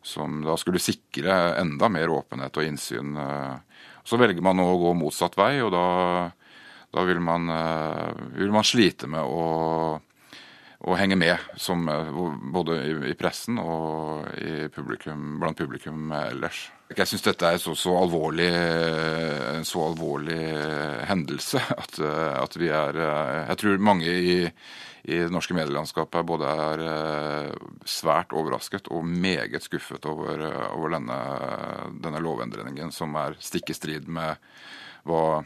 som, 0.00 0.40
da 0.46 0.56
skulle 0.56 0.80
sikre 0.80 1.36
enda 1.60 1.90
mer 1.92 2.12
åpenhet 2.14 2.56
og 2.56 2.64
innsyn. 2.64 3.12
Eh. 3.20 3.82
Så 4.06 4.16
velger 4.20 4.44
man 4.44 4.56
nå 4.56 4.64
å 4.70 4.80
gå 4.80 4.94
motsatt 4.96 5.36
vei, 5.36 5.58
og 5.60 5.74
da, 5.74 5.86
da 6.96 7.04
vil, 7.08 7.20
man, 7.20 7.50
eh, 7.52 8.24
vil, 8.38 8.54
man, 8.54 8.64
slite 8.64 9.10
med 9.12 9.20
å, 9.20 9.44
å 10.86 10.94
henge 10.94 11.18
med, 11.18 11.42
som, 11.58 11.82
både 12.54 12.78
i, 12.86 12.94
i, 13.10 13.14
pressen 13.18 13.58
og 13.58 14.28
publikum, 14.74 15.36
blant 15.42 15.58
publikum 15.58 16.12
ellers. 16.14 16.68
Jeg 16.94 17.10
syns 17.10 17.24
dette 17.26 17.48
er 17.50 17.58
så, 17.58 17.74
så 17.74 17.96
alvorlig, 17.98 18.46
en 18.46 19.66
så 19.66 19.82
alvorlig 19.88 20.38
hendelse 21.10 21.58
at, 21.74 21.98
at 22.38 22.58
vi 22.60 22.70
er 22.70 23.00
Jeg 23.00 23.58
tror 23.58 23.82
mange 23.82 24.06
i 24.14 24.36
i 25.06 25.18
det 25.22 25.30
norske 25.30 25.54
medielandskapet 25.54 26.26
både 26.26 26.48
er 26.50 26.80
eh, 26.82 27.50
svært 27.86 28.32
overrasket 28.34 28.88
og 28.90 29.06
meget 29.06 29.62
skuffet 29.62 30.06
over, 30.10 30.40
eh, 30.48 30.64
over 30.74 30.96
denne, 30.96 31.18
denne, 32.02 32.22
lovendringen, 32.24 32.90
som 32.90 33.14
er 33.20 33.36
stikk 33.38 33.70
i 33.70 33.76
strid 33.78 34.08
med 34.10 34.34
hva 35.06 35.44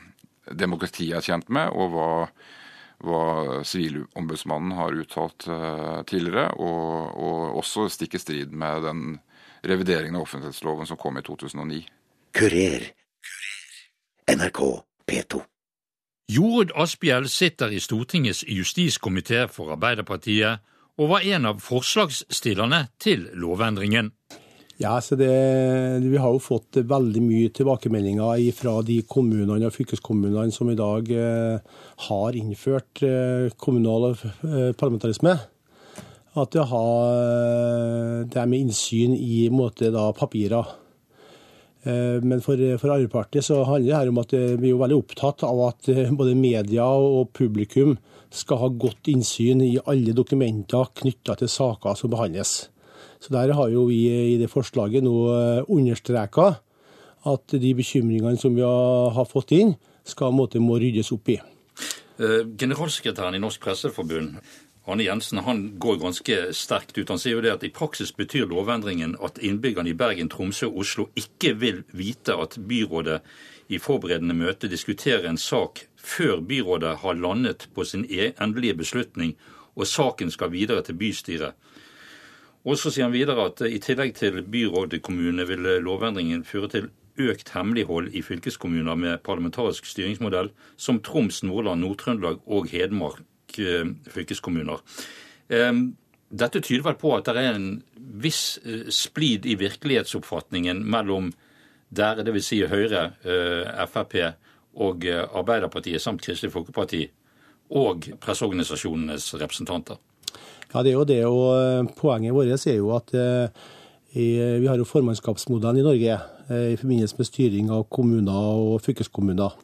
demokratiet 0.48 1.18
er 1.18 1.26
kjent 1.26 1.52
med, 1.52 1.68
og 1.76 1.92
hva, 1.92 2.08
hva 3.04 3.60
Sivilombudsmannen 3.64 4.74
har 4.76 4.96
uttalt 5.00 5.46
uh, 5.48 6.00
tidligere, 6.08 6.50
og, 6.60 7.14
og, 7.16 7.58
også 7.62 7.88
stikk 7.92 8.18
i 8.18 8.22
strid 8.22 8.52
med 8.52 8.84
den 8.84 9.04
revideringen 9.66 10.18
av 10.18 10.26
offentlighetsloven 10.26 10.88
som 10.88 11.00
kom 11.00 11.18
i 11.20 11.24
2009. 11.24 11.80
Kurer. 12.36 12.90
NRK 14.30 14.60
P2. 15.10 15.40
Jorodd 16.30 16.70
Asphjell 16.78 17.26
sitter 17.28 17.72
i 17.74 17.80
Stortingets 17.82 18.44
justiskomité 18.46 19.48
for 19.50 19.72
Arbeiderpartiet, 19.74 20.62
og 21.00 21.08
var 21.10 21.24
en 21.26 21.48
av 21.48 21.62
forslagsstillerne 21.64 22.84
til 23.00 23.24
lovendringen. 23.34 24.12
Ja, 24.80 25.00
så 25.00 25.14
det, 25.14 25.28
Vi 26.00 26.16
har 26.16 26.32
jo 26.32 26.40
fått 26.40 26.78
veldig 26.88 27.20
mye 27.20 27.48
tilbakemeldinger 27.52 28.46
fra 28.56 28.78
de 28.80 29.02
kommunene 29.04 29.68
og 29.68 29.74
fylkeskommunene 29.74 30.54
som 30.56 30.70
i 30.72 30.76
dag 30.78 31.10
eh, 31.12 31.82
har 32.06 32.38
innført 32.38 33.02
eh, 33.04 33.52
kommunal 33.60 34.14
eh, 34.14 34.72
parlamentarisme. 34.72 35.34
At 36.32 36.56
det, 36.56 36.64
har, 36.72 38.24
det 38.24 38.40
er 38.40 38.48
med 38.48 38.70
innsyn 38.70 39.12
i 39.18 39.50
måte, 39.52 39.90
da, 39.92 40.06
papirer. 40.16 40.76
Men 41.82 42.38
for, 42.44 42.60
for 42.78 42.92
Arbeiderpartiet 42.94 43.48
så 43.48 43.64
handler 43.66 43.88
det 43.88 43.96
her 43.96 44.10
om 44.12 44.20
at 44.22 44.34
vi 44.62 44.70
er 44.70 44.78
veldig 44.78 44.98
opptatt 45.00 45.42
av 45.48 45.64
at 45.66 45.88
både 46.14 46.36
media 46.38 46.86
og 46.86 47.32
publikum 47.34 47.96
skal 48.30 48.62
ha 48.62 48.70
godt 48.86 49.10
innsyn 49.10 49.64
i 49.66 49.74
alle 49.90 50.14
dokumenter 50.14 50.92
knytta 51.02 51.40
til 51.40 51.50
saker 51.50 51.98
som 51.98 52.14
behandles. 52.14 52.60
Så 53.20 53.32
Der 53.32 53.52
har 53.52 53.68
jo 53.68 53.84
vi 53.84 54.08
i 54.08 54.38
det 54.40 54.48
forslaget 54.50 55.04
nå 55.04 55.14
understreka 55.68 56.54
at 57.28 57.52
de 57.52 57.74
bekymringene 57.76 58.40
som 58.40 58.54
vi 58.56 58.64
har 58.64 59.28
fått 59.28 59.52
inn, 59.52 59.74
skal 60.04 60.32
måte 60.32 60.58
må 60.58 60.78
ryddes 60.80 61.12
opp 61.12 61.28
i. 61.28 61.36
Generalsekretæren 62.56 63.36
i 63.36 63.42
Norsk 63.42 63.60
Presseforbund 63.60 64.38
Arne 64.88 65.04
Jensen 65.04 65.38
han 65.44 65.78
går 65.78 66.00
ganske 66.00 66.36
sterkt 66.56 66.98
ut. 66.98 67.10
Han 67.12 67.20
sier 67.20 67.36
jo 67.36 67.44
det 67.44 67.52
at 67.52 67.64
i 67.64 67.72
praksis 67.74 68.10
betyr 68.16 68.48
lovendringen 68.50 69.14
at 69.22 69.38
innbyggerne 69.38 69.92
i 69.92 69.96
Bergen, 69.96 70.30
Tromsø 70.32 70.70
og 70.70 70.80
Oslo 70.82 71.06
ikke 71.20 71.52
vil 71.60 71.82
vite 71.92 72.34
at 72.34 72.56
byrådet 72.58 73.20
i 73.70 73.78
forberedende 73.78 74.34
møte 74.34 74.70
diskuterer 74.72 75.28
en 75.28 75.38
sak 75.38 75.84
før 75.96 76.40
byrådet 76.42 76.96
har 77.04 77.20
landet 77.20 77.68
på 77.74 77.84
sin 77.84 78.06
endelige 78.10 78.80
beslutning 78.80 79.36
og 79.76 79.86
saken 79.86 80.32
skal 80.32 80.50
videre 80.52 80.82
til 80.82 80.98
bystyret. 80.98 81.54
Og 82.64 82.76
så 82.76 82.92
sier 82.92 83.08
han 83.08 83.14
videre 83.14 83.48
at 83.48 83.62
i 83.64 83.80
tillegg 83.80 84.14
til 84.18 84.42
byrådekommune 84.44 85.46
vil 85.48 85.68
lovendringen 85.80 86.44
føre 86.44 86.68
til 86.68 86.90
økt 87.20 87.54
hemmelighold 87.54 88.12
i 88.16 88.22
fylkeskommuner 88.24 88.96
med 88.96 89.22
parlamentarisk 89.24 89.88
styringsmodell, 89.88 90.52
som 90.76 91.00
Troms, 91.04 91.42
Nordland, 91.42 91.80
Nord-Trøndelag 91.84 92.40
og 92.46 92.68
Hedmark 92.72 93.24
Eh, 93.58 93.86
fylkeskommuner. 94.06 94.78
Dette 96.30 96.60
tyder 96.60 96.84
vel 96.86 96.98
på 97.00 97.10
at 97.16 97.26
det 97.26 97.42
er 97.42 97.56
en 97.56 97.70
viss 98.22 98.60
eh, 98.62 98.86
splid 98.94 99.46
i 99.50 99.56
virkelighetsoppfatningen 99.58 100.84
mellom 100.86 101.32
dere, 101.90 102.22
dvs. 102.26 102.46
Si 102.46 102.60
Høyre, 102.70 103.08
eh, 103.24 103.86
Frp 103.90 104.14
og 104.80 105.06
Arbeiderpartiet 105.10 106.02
samt 106.02 106.22
Kristelig 106.22 106.52
Folkeparti, 106.54 107.08
og 107.74 108.06
presseorganisasjonenes 108.22 109.32
representanter. 109.34 109.98
Ja, 110.70 110.82
det 110.82 110.92
er 110.92 110.98
jo 110.98 111.06
det. 111.08 111.22
og 111.26 111.90
Poenget 111.98 112.34
vårt 112.34 112.66
er 112.66 112.76
jo 112.76 112.92
at 112.94 113.10
vi 114.14 114.66
har 114.66 114.78
jo 114.78 114.86
formannskapsmodellen 114.86 115.80
i 115.80 115.86
Norge 115.86 116.18
i 116.50 116.76
forbindelse 116.78 117.18
med 117.18 117.26
styring 117.26 117.70
av 117.74 117.88
kommuner 117.90 118.54
og 118.54 118.80
fylkeskommuner. 118.82 119.54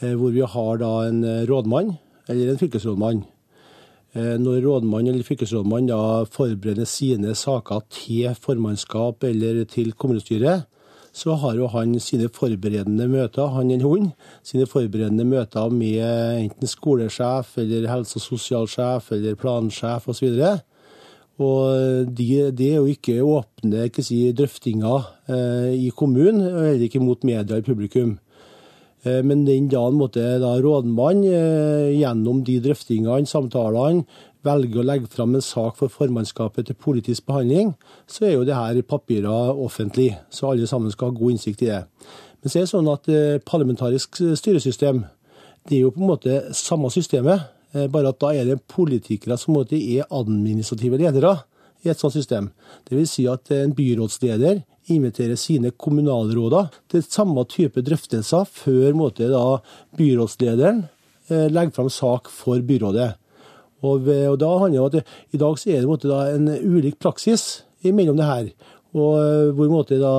Hvor 0.00 0.32
vi 0.32 0.40
har 0.40 0.80
da 0.80 0.92
en 1.08 1.20
rådmann 1.48 1.94
eller 2.28 2.52
en 2.52 2.60
fylkesrådmann. 2.60 3.24
Eh, 4.12 4.36
når 4.36 4.60
rådmann 4.60 5.06
eller 5.08 5.24
fylkesrådmann 5.24 5.88
da 5.88 6.24
forbereder 6.28 6.84
sine 6.84 7.34
saker 7.34 7.80
til 7.90 8.34
formannskap 8.36 9.24
eller 9.24 9.64
til 9.64 9.92
kommunestyret, 9.92 10.66
så 11.12 11.36
har 11.36 11.58
jo 11.60 11.68
han 11.68 11.98
sine 12.00 12.30
forberedende 12.32 13.06
møter, 13.10 13.52
han 13.52 13.70
eller 13.70 13.84
hun, 13.84 14.10
sine 14.42 14.66
forberedende 14.66 15.26
møter 15.28 15.68
med 15.72 16.00
enten 16.40 16.70
skolesjef 16.70 17.58
eller 17.60 17.88
helse- 17.90 18.16
og 18.16 18.24
sosialsjef 18.24 19.12
eller 19.12 19.36
plansjef 19.36 20.08
osv. 20.08 20.40
Og 21.42 22.08
det 22.16 22.56
de 22.56 22.70
er 22.70 22.80
jo 22.80 22.88
ikke 22.88 23.20
åpne 23.24 23.86
ikke 23.88 24.04
si, 24.04 24.24
drøftinger 24.36 25.08
eh, 25.32 25.70
i 25.86 25.88
kommunen, 25.96 26.42
og 26.48 26.66
heller 26.66 26.86
ikke 26.88 27.02
mot 27.02 27.24
media 27.24 27.58
og 27.58 27.66
publikum. 27.66 28.18
Eh, 29.04 29.20
men 29.24 29.46
den 29.46 29.68
dagen 29.72 29.98
måtte 29.98 30.22
da 30.42 30.54
rådmann 30.62 31.24
eh, 31.26 31.92
gjennom 31.98 32.44
de 32.46 32.60
drøftingene, 32.62 33.26
samtalene, 33.26 34.04
velge 34.46 34.80
å 34.80 34.86
legge 34.86 35.10
fram 35.12 35.36
en 35.36 35.44
sak 35.44 35.78
for 35.78 35.92
formannskapet 35.92 36.68
til 36.68 36.78
politisk 36.78 37.26
behandling, 37.30 37.74
så 38.10 38.26
er 38.28 38.36
jo 38.36 38.44
det 38.48 38.58
her 38.58 38.82
papirer 38.82 39.54
offentlig. 39.54 40.12
Så 40.30 40.50
alle 40.50 40.66
sammen 40.70 40.92
skal 40.92 41.10
ha 41.10 41.18
god 41.18 41.36
innsikt 41.36 41.64
i 41.64 41.70
det. 41.70 41.82
Men 42.42 42.50
så 42.50 42.58
er 42.58 42.66
det 42.66 42.72
sånn 42.72 42.90
at 42.92 43.08
eh, 43.12 43.40
parlamentarisk 43.46 44.22
styresystem, 44.38 45.04
det 45.68 45.78
er 45.78 45.84
jo 45.86 45.94
på 45.94 46.02
en 46.02 46.10
måte 46.10 46.40
samme 46.58 46.90
systemet, 46.90 47.48
bare 47.72 48.10
at 48.12 48.18
da 48.20 48.34
er 48.36 48.44
det 48.44 48.58
politikere 48.68 49.38
som 49.40 49.56
er 49.62 50.02
administrative 50.12 50.98
ledere 51.00 51.30
i 51.82 51.90
et 51.90 52.00
sånt 52.00 52.14
system. 52.14 52.50
Vil 52.90 53.06
si 53.08 53.24
at 53.30 53.50
en 53.54 53.72
byrådsleder 53.74 54.60
inviterer 54.92 55.38
sine 55.38 55.70
kommunalråder 55.70 56.70
til 56.90 57.04
samme 57.06 57.44
type 57.50 57.82
drøftelser 57.84 58.48
før 58.50 58.96
måte, 58.98 59.28
da, 59.30 59.60
byrådslederen 59.98 60.84
eh, 61.30 61.48
legger 61.50 61.74
fram 61.76 61.90
sak 61.92 62.30
for 62.32 62.62
byrådet. 62.66 63.12
Og, 63.82 64.06
og 64.06 64.36
da 64.38 64.50
handler 64.62 64.78
det 64.78 64.82
om 64.82 64.90
at 64.90 65.34
I 65.34 65.42
dag 65.42 65.58
så 65.58 65.70
er 65.74 65.86
det 65.86 66.08
da, 66.08 66.20
en 66.32 66.48
ulik 66.48 66.98
praksis 67.02 67.64
mellom 67.82 68.16
det 68.18 68.28
her. 68.28 68.50
Og 68.92 69.14
eh, 69.18 69.52
hvor 69.56 69.70
måte, 69.72 69.98
da, 70.00 70.12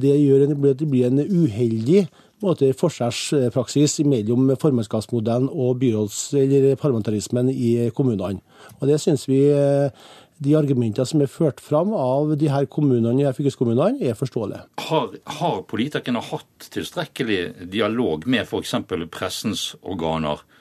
det 0.00 0.14
gjør 0.16 0.46
en, 0.46 0.56
det 0.64 0.88
blir 0.88 1.10
en 1.10 1.20
uheldig 1.22 2.06
måte, 2.44 2.70
forskjellspraksis 2.78 3.98
mellom 4.08 4.54
formannskapsmodellen 4.60 5.50
og 5.50 5.82
byråds- 5.82 6.36
eller 6.38 6.78
parlamentarismen 6.80 7.50
i 7.52 7.90
kommunene. 7.94 8.40
Og 8.80 8.88
Det 8.88 9.00
syns 9.02 9.28
vi 9.28 9.42
eh, 9.52 9.90
de 10.38 10.54
argumentene 10.56 11.06
som 11.06 11.22
er 11.22 11.30
ført 11.30 11.60
fram 11.60 11.92
av 11.92 12.36
de 12.38 12.48
her 12.48 12.68
kommunene, 12.70 13.26
her 13.26 13.34
fylkeskommunene, 13.36 13.98
er 14.00 14.14
forståelige. 14.14 14.62
Har, 14.88 15.10
har 15.40 15.58
politikerne 15.68 16.22
hatt 16.22 16.70
tilstrekkelig 16.70 17.68
dialog 17.72 18.26
med 18.26 18.46
f.eks. 18.46 18.76
pressens 19.10 19.74
organer, 19.82 20.38
eh, 20.38 20.54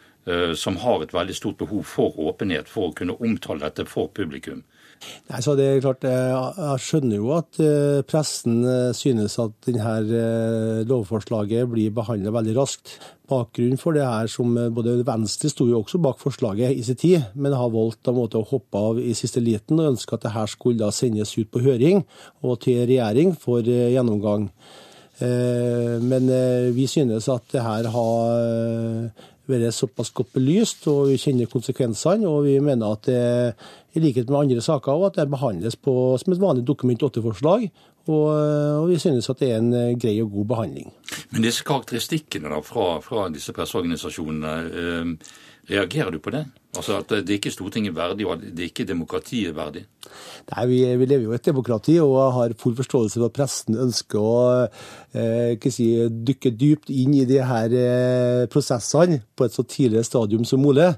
som 0.59 0.75
har 0.81 1.03
et 1.05 1.13
veldig 1.15 1.35
stort 1.37 1.57
behov 1.61 1.85
for 1.87 2.17
åpenhet, 2.19 2.67
for 2.67 2.89
å 2.89 2.95
kunne 2.97 3.15
omtale 3.23 3.63
dette 3.63 3.85
for 3.87 4.09
publikum? 4.11 4.65
Nei, 5.27 5.41
så 5.43 5.53
det 5.57 5.65
er 5.67 5.83
klart, 5.83 6.05
Jeg 6.07 6.83
skjønner 6.83 7.19
jo 7.19 7.33
at 7.35 7.59
eh, 7.61 7.99
pressen 8.07 8.61
eh, 8.65 8.95
synes 8.97 9.37
at 9.41 9.53
denne 9.67 10.23
lovforslaget 10.89 11.69
blir 11.69 11.93
behandlet 11.95 12.33
veldig 12.33 12.55
raskt. 12.57 12.95
Bakgrunnen 13.27 13.79
for 13.81 13.97
det 13.97 14.05
her 14.07 14.29
som 14.31 14.55
både 14.73 15.01
Venstre 15.07 15.51
sto 15.51 15.67
jo 15.67 15.81
også 15.81 15.99
bak 16.01 16.21
forslaget 16.21 16.79
i 16.79 16.85
sin 16.87 16.99
tid, 16.99 17.27
men 17.35 17.57
har 17.59 17.73
valgt 17.73 18.07
å 18.07 18.43
hoppe 18.47 18.83
av 18.89 19.01
i 19.03 19.13
siste 19.17 19.43
liten 19.43 19.81
og 19.81 19.93
ønske 19.93 20.15
at 20.15 20.23
dette 20.25 20.47
skulle 20.53 20.91
sendes 20.95 21.35
ut 21.35 21.51
på 21.51 21.61
høring 21.65 22.05
og 22.41 22.61
til 22.63 22.85
regjering 22.87 23.35
for 23.35 23.67
gjennomgang. 23.67 24.47
Men 25.17 26.29
vi 26.77 26.85
synes 26.87 27.27
at 27.33 27.47
det 27.51 27.63
her 27.65 27.89
har 27.91 29.11
vært 29.47 29.75
såpass 29.75 30.11
godt 30.15 30.33
belyst, 30.35 30.87
og 30.91 31.07
vi 31.11 31.19
kjenner 31.21 31.49
konsekvensene. 31.51 32.27
Og 32.29 32.45
vi 32.47 32.57
mener 32.63 32.97
at 32.97 33.07
det, 33.07 33.21
i 33.95 34.03
likhet 34.03 34.29
med 34.29 34.43
andre 34.43 34.63
saker, 34.63 35.05
at 35.07 35.19
det 35.19 35.29
behandles 35.31 35.75
på, 35.75 35.93
som 36.21 36.33
et 36.33 36.41
vanlig 36.41 36.67
Dokument 36.67 37.07
8-forslag. 37.09 37.69
Og, 38.07 38.27
og, 38.31 38.85
vi 38.87 38.99
synes 39.03 39.29
at 39.29 39.41
det 39.41 39.51
er 39.51 39.59
en 39.59 39.99
grei 39.99 40.15
og 40.23 40.31
god 40.31 40.45
behandling. 40.53 40.93
Men 41.33 41.43
disse 41.43 41.65
karakteristikkene 41.67 42.51
da, 42.53 42.61
fra, 42.63 42.97
fra 43.03 43.27
disse 43.33 43.53
presseorganisasjonene, 43.55 44.55
eh, 44.71 45.35
reagerer 45.67 46.11
du 46.15 46.19
på 46.23 46.31
det? 46.31 46.45
Altså 46.77 46.99
At 47.01 47.09
det 47.09 47.33
er 47.33 47.39
ikke 47.39 47.51
Stortinget 47.51 47.95
verdig, 47.95 48.27
og 48.27 48.41
det 48.41 48.63
er 48.63 48.69
ikke 48.69 48.85
demokratiet 48.87 49.55
verdig? 49.55 49.83
Nei, 50.53 50.65
vi, 50.69 50.77
vi, 50.99 51.07
lever 51.09 51.25
jo 51.25 51.33
i 51.33 51.39
et 51.39 51.49
demokrati, 51.49 51.97
og 51.99 52.33
har 52.35 52.53
full 52.59 52.75
forståelse 52.77 53.19
for 53.19 53.27
at 53.27 53.35
pressen 53.35 53.79
ønsker 53.87 54.21
å 54.21 54.37
eh, 55.17 55.69
si, 55.73 55.89
dykke 56.29 56.53
dypt 56.55 56.93
inn 56.93 57.17
i 57.17 57.25
de 57.27 57.41
her 57.43 57.73
eh, 57.73 58.45
prosessene 58.51 59.19
på 59.35 59.47
et 59.47 59.57
så 59.57 59.65
tidlig 59.67 60.05
stadium 60.07 60.45
som 60.47 60.63
mulig. 60.63 60.93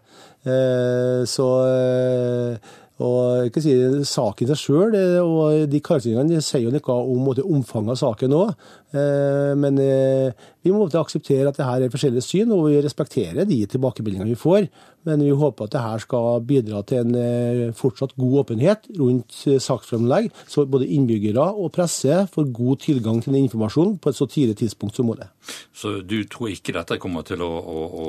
Eh, 0.46 1.24
så 1.30 1.50
eh, 1.66 2.76
og 3.00 3.56
si, 3.64 3.74
Saken 4.04 4.44
i 4.44 4.50
seg 4.50 4.60
sjøl 4.60 4.96
og 5.24 5.70
de 5.72 5.80
karakteristikene 5.80 6.42
sier 6.44 6.66
jo 6.66 6.74
noe 6.74 6.98
om 7.00 7.30
omfanget 7.32 7.94
av 7.96 8.00
saken 8.02 8.36
òg. 8.36 8.50
Eh, 8.90 9.56
men 9.60 9.78
eh, 9.78 10.34
vi 10.66 10.72
må 10.74 10.88
akseptere 10.90 11.52
at 11.52 11.58
det 11.60 11.66
her 11.68 11.84
er 11.86 11.92
forskjellige 11.94 12.26
syn, 12.26 12.54
og 12.56 12.70
vi 12.70 12.80
respekterer 12.82 13.46
de 13.48 13.60
tilbakemeldingene 13.70 14.32
vi 14.32 14.40
får. 14.40 14.70
Men 15.08 15.22
vi 15.24 15.30
håper 15.32 15.68
at 15.68 15.76
det 15.76 15.84
her 15.84 16.02
skal 16.04 16.42
bidra 16.46 16.82
til 16.88 17.04
en 17.04 17.20
eh, 17.20 17.62
fortsatt 17.78 18.16
god 18.20 18.40
åpenhet 18.44 18.90
rundt 18.98 19.38
saksfremlegg, 19.62 20.32
så 20.50 20.66
både 20.70 20.90
innbyggere 20.90 21.46
og 21.54 21.72
presse 21.76 22.24
får 22.34 22.50
god 22.56 22.82
tilgang 22.88 23.22
til 23.24 23.36
den 23.36 23.46
informasjonen 23.46 24.00
på 24.02 24.12
et 24.12 24.18
så 24.18 24.28
tidlig 24.30 24.58
tidspunkt 24.64 24.98
som 24.98 25.10
mulig. 25.10 25.30
Så 25.74 26.00
du 26.02 26.24
tror 26.26 26.50
ikke 26.52 26.76
dette 26.76 27.00
kommer 27.02 27.26
til 27.28 27.46
å, 27.46 27.50
å, 27.50 27.86
å 27.86 28.08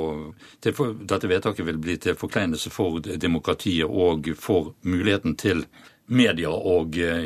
til 0.61 0.97
Dette 1.07 1.29
vedtaket 1.29 1.65
vil 1.65 1.79
bli 1.81 1.95
til 2.01 2.17
forkleinelse 2.17 2.71
for 2.73 2.99
demokratiet 3.01 3.85
og 3.85 4.31
for 4.39 4.73
muligheten 4.87 5.35
til 5.39 5.65
media 6.11 6.49
å 6.51 6.81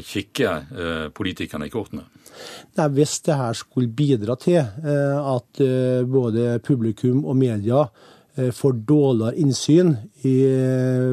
kikke 0.06 0.52
politikerne 1.16 1.70
i 1.70 1.74
kortene? 1.74 2.06
Nei, 2.76 2.90
Hvis 2.92 3.20
det 3.24 3.38
her 3.40 3.56
skulle 3.56 3.92
bidra 3.96 4.36
til 4.40 4.60
eh, 4.60 5.20
at 5.36 5.62
eh, 5.64 6.04
både 6.04 6.60
publikum 6.60 7.24
og 7.26 7.38
media 7.40 7.86
eh, 8.36 8.52
får 8.52 8.82
dårligere 8.88 9.38
innsyn 9.40 9.94
i 10.28 10.36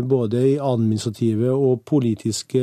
både 0.08 0.42
i 0.54 0.56
administrative 0.58 1.52
og 1.52 1.84
politiske 1.86 2.62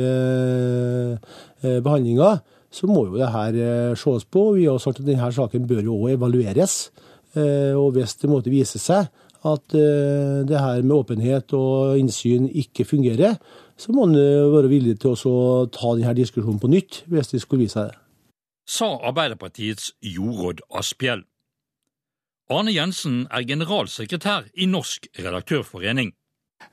behandlinger, 1.60 2.42
så 2.70 2.86
må 2.86 3.06
jo 3.06 3.16
det 3.18 3.30
her 3.32 3.94
ses 3.98 4.24
på. 4.24 4.52
Vi 4.58 4.68
har 4.68 4.78
sagt 4.78 5.00
at 5.00 5.06
denne 5.06 5.32
saken 5.32 5.66
bør 5.66 5.82
jo 5.82 5.96
også 5.96 6.14
evalueres. 6.16 6.76
Og 7.78 7.92
hvis 7.94 8.14
det 8.18 8.30
måtte 8.30 8.50
vise 8.50 8.78
seg 8.82 9.06
at 9.46 9.72
det 9.72 10.58
her 10.60 10.82
med 10.82 10.96
åpenhet 10.96 11.54
og 11.56 11.98
innsyn 11.98 12.48
ikke 12.50 12.84
fungerer, 12.84 13.38
så 13.78 13.94
må 13.94 14.06
en 14.06 14.18
være 14.54 14.70
villig 14.70 14.98
til 15.00 15.14
å 15.14 15.66
ta 15.72 15.94
denne 15.96 16.14
diskusjonen 16.18 16.60
på 16.62 16.70
nytt, 16.70 17.02
hvis 17.08 17.32
det 17.32 17.42
skulle 17.42 17.64
vise 17.64 17.78
seg 17.78 17.90
det 17.90 17.99
sa 18.66 18.96
Arbeiderpartiets 19.02 19.92
Jorodd 20.02 20.62
Asphjell. 20.70 21.24
Arne 22.50 22.72
Jensen 22.74 23.26
er 23.30 23.46
generalsekretær 23.46 24.48
i 24.58 24.66
Norsk 24.66 25.06
redaktørforening. 25.18 26.14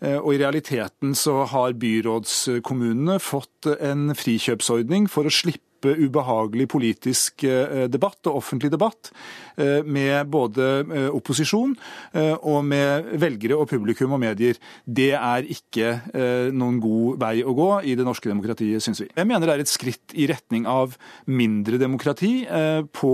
Eh, 0.01 0.17
og 0.17 0.33
I 0.33 0.39
realiteten 0.41 1.15
så 1.15 1.43
har 1.51 1.77
byrådskommunene 1.79 3.19
fått 3.23 3.69
en 3.77 4.11
frikjøpsordning 4.17 5.07
for 5.11 5.29
å 5.29 5.33
slippe 5.33 5.63
ubehagelig 5.85 6.67
politisk 6.71 7.43
eh, 7.47 7.85
debatt 7.91 8.27
og 8.29 8.39
offentlig 8.39 8.71
debatt 8.73 9.11
eh, 9.57 9.83
med 9.85 10.29
både 10.31 10.67
eh, 10.81 11.09
opposisjon 11.13 11.75
og 12.17 12.59
med 12.65 13.11
velgere 13.19 13.57
og 13.57 13.67
publikum 13.69 14.13
og 14.15 14.21
medier. 14.21 14.57
Det 14.83 15.11
er 15.15 15.47
ikke 15.51 15.89
noen 16.55 16.77
god 16.81 17.19
vei 17.21 17.41
å 17.45 17.53
gå 17.55 17.67
i 17.89 17.95
det 17.97 18.05
norske 18.07 18.29
demokratiet, 18.29 18.83
syns 18.83 19.01
vi. 19.03 19.09
Jeg 19.11 19.27
mener 19.29 19.47
det 19.47 19.55
er 19.55 19.63
et 19.65 19.71
skritt 19.71 20.15
i 20.17 20.27
retning 20.29 20.67
av 20.69 20.95
mindre 21.29 21.79
demokrati 21.81 22.31
på, 22.47 23.13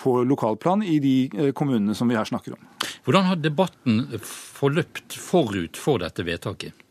på 0.00 0.14
lokalplan 0.28 0.84
i 0.86 0.98
de 1.02 1.52
kommunene 1.56 1.96
som 1.98 2.10
vi 2.10 2.18
her 2.18 2.28
snakker 2.28 2.56
om. 2.56 2.62
Hvordan 3.06 3.30
har 3.30 3.40
debatten 3.40 4.04
forløpt 4.20 5.16
forut 5.18 5.80
for 5.80 6.02
dette 6.02 6.26
vedtaket? 6.26 6.89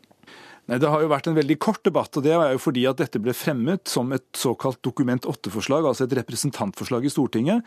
Nei, 0.70 0.78
Det 0.78 0.90
har 0.92 1.02
jo 1.02 1.10
vært 1.10 1.28
en 1.30 1.38
veldig 1.38 1.58
kort 1.58 1.82
debatt, 1.88 2.14
og 2.20 2.26
det 2.26 2.36
er 2.36 2.54
jo 2.54 2.62
fordi 2.62 2.86
at 2.90 3.02
dette 3.02 3.22
ble 3.22 3.34
fremmet 3.34 3.90
som 3.90 4.12
et 4.14 4.28
såkalt 4.38 4.84
Dokument 4.86 5.26
8-forslag, 5.26 5.88
altså 5.88 6.06
et 6.06 6.14
representantforslag 6.20 7.08
i 7.10 7.12
Stortinget. 7.14 7.66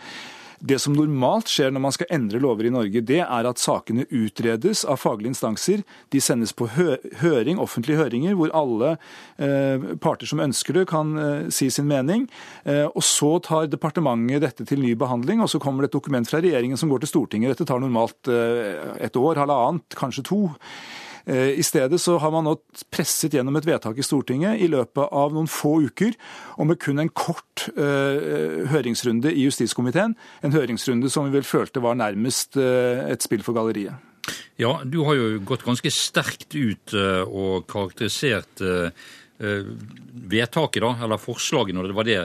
Det 0.63 0.77
som 0.79 0.95
normalt 0.95 1.51
skjer 1.51 1.73
når 1.75 1.83
man 1.83 1.95
skal 1.97 2.13
endre 2.15 2.39
lover 2.39 2.69
i 2.69 2.71
Norge, 2.71 3.03
det 3.03 3.19
er 3.25 3.49
at 3.49 3.59
sakene 3.59 4.05
utredes 4.15 4.85
av 4.87 5.01
faglige 5.03 5.33
instanser. 5.33 5.83
De 6.15 6.21
sendes 6.23 6.55
på 6.55 6.69
høring, 6.71 7.59
offentlige 7.59 7.99
høringer, 7.99 8.37
hvor 8.39 8.55
alle 8.55 8.93
eh, 9.43 9.89
parter 9.99 10.31
som 10.31 10.45
ønsker 10.45 10.79
det, 10.79 10.87
kan 10.93 11.11
eh, 11.19 11.51
si 11.51 11.67
sin 11.75 11.91
mening. 11.91 12.29
Eh, 12.63 12.87
og 12.87 13.03
Så 13.03 13.35
tar 13.43 13.67
departementet 13.73 14.47
dette 14.47 14.69
til 14.69 14.85
ny 14.85 14.95
behandling, 14.95 15.43
og 15.43 15.51
så 15.51 15.59
kommer 15.59 15.83
det 15.83 15.91
et 15.91 15.99
dokument 15.99 16.31
fra 16.31 16.39
regjeringen 16.39 16.79
som 16.79 16.95
går 16.95 17.03
til 17.03 17.17
Stortinget. 17.17 17.57
Dette 17.57 17.67
tar 17.67 17.83
normalt 17.83 18.31
eh, 18.31 19.03
et 19.03 19.19
år, 19.19 19.43
halvannet, 19.43 19.99
kanskje 19.99 20.29
to. 20.31 20.45
Eh, 21.27 21.59
I 21.59 21.63
stedet 21.63 22.01
så 22.01 22.17
har 22.19 22.33
man 22.35 22.47
nå 22.47 22.57
presset 22.93 23.37
gjennom 23.37 23.57
et 23.59 23.67
vedtak 23.67 23.99
i 23.99 24.07
Stortinget 24.07 24.63
i 24.63 24.69
løpet 24.71 25.13
av 25.15 25.35
noen 25.35 25.51
få 25.51 25.79
uker, 25.87 26.17
og 26.59 26.71
med 26.71 26.81
kun 26.83 27.03
en 27.03 27.11
kort 27.13 27.69
uh, 27.77 28.67
høringsrunde 28.73 29.31
i 29.31 29.47
justiskomiteen. 29.47 30.17
En 30.43 30.55
høringsrunde 30.55 31.11
som 31.13 31.29
vi 31.29 31.37
vel 31.37 31.47
følte 31.47 31.83
var 31.85 31.99
nærmest 31.99 32.59
uh, 32.59 33.07
et 33.07 33.23
spill 33.23 33.45
for 33.47 33.57
galleriet. 33.57 33.95
Ja, 34.61 34.77
du 34.85 35.03
har 35.07 35.19
jo 35.19 35.41
gått 35.47 35.65
ganske 35.67 35.91
sterkt 35.91 36.55
ut 36.55 36.93
og 36.95 37.65
karakterisert 37.71 38.61
vedtaket, 39.43 40.79
da, 40.85 40.91
eller 41.03 41.19
forslaget, 41.19 41.75
når 41.75 41.89
det 41.89 41.97
var 41.97 42.07
det. 42.07 42.19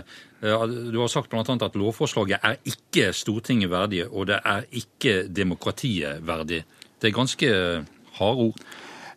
Du 0.91 0.99
har 1.01 1.09
sagt 1.09 1.31
bl.a. 1.31 1.41
at 1.41 1.79
lovforslaget 1.79 2.45
er 2.45 2.59
ikke 2.69 3.07
Stortinget 3.17 3.71
verdig, 3.73 4.03
og 4.11 4.27
det 4.29 4.37
er 4.45 4.67
ikke 4.69 5.23
demokratiet 5.25 6.21
verdig. 6.27 6.61
Det 7.01 7.09
er 7.09 7.17
ganske 7.17 7.49
harde 8.19 8.49
ord. 8.51 8.61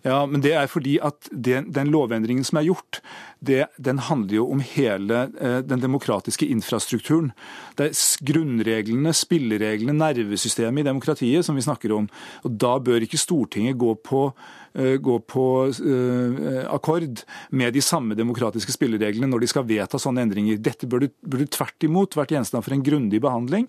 Ja, 0.06 0.22
men 0.26 0.40
det 0.44 0.54
er 0.56 0.70
fordi 0.70 0.98
at 1.04 1.28
den, 1.32 1.70
den 1.74 1.90
lovendringen 1.92 2.44
som 2.46 2.60
er 2.60 2.68
gjort, 2.70 3.02
det, 3.40 3.66
den 3.78 3.98
handler 4.04 4.36
jo 4.36 4.46
om 4.52 4.60
hele 4.60 5.22
eh, 5.40 5.58
den 5.64 5.80
demokratiske 5.80 6.46
infrastrukturen. 6.52 7.32
Det 7.78 7.90
er 7.90 8.24
grunnreglene, 8.28 9.14
spillereglene, 9.16 9.96
nervesystemet 9.96 10.84
i 10.84 10.88
demokratiet 10.90 11.46
som 11.46 11.56
vi 11.56 11.64
snakker 11.64 11.94
om. 11.96 12.08
Og 12.44 12.58
Da 12.60 12.76
bør 12.78 13.06
ikke 13.06 13.20
Stortinget 13.20 13.80
gå 13.80 13.94
på 14.04 14.28
Eh, 14.72 14.96
gå 15.02 15.16
på 15.26 15.44
uh, 15.66 16.60
akkord 16.70 17.24
med 17.58 17.74
de 17.74 17.80
samme 17.82 18.14
demokratiske 18.14 18.70
spillereglene 18.70 19.26
når 19.26 19.42
de 19.42 19.48
skal 19.50 19.66
vedta 19.66 19.98
sånne 19.98 20.22
endringer. 20.22 20.60
Dette 20.62 20.86
burde, 20.86 21.08
burde 21.26 21.48
tvert 21.50 21.86
imot 21.86 22.14
vært 22.14 22.36
gjenstand 22.36 22.62
for 22.62 22.76
en 22.76 22.84
grundig 22.86 23.18
behandling. 23.22 23.66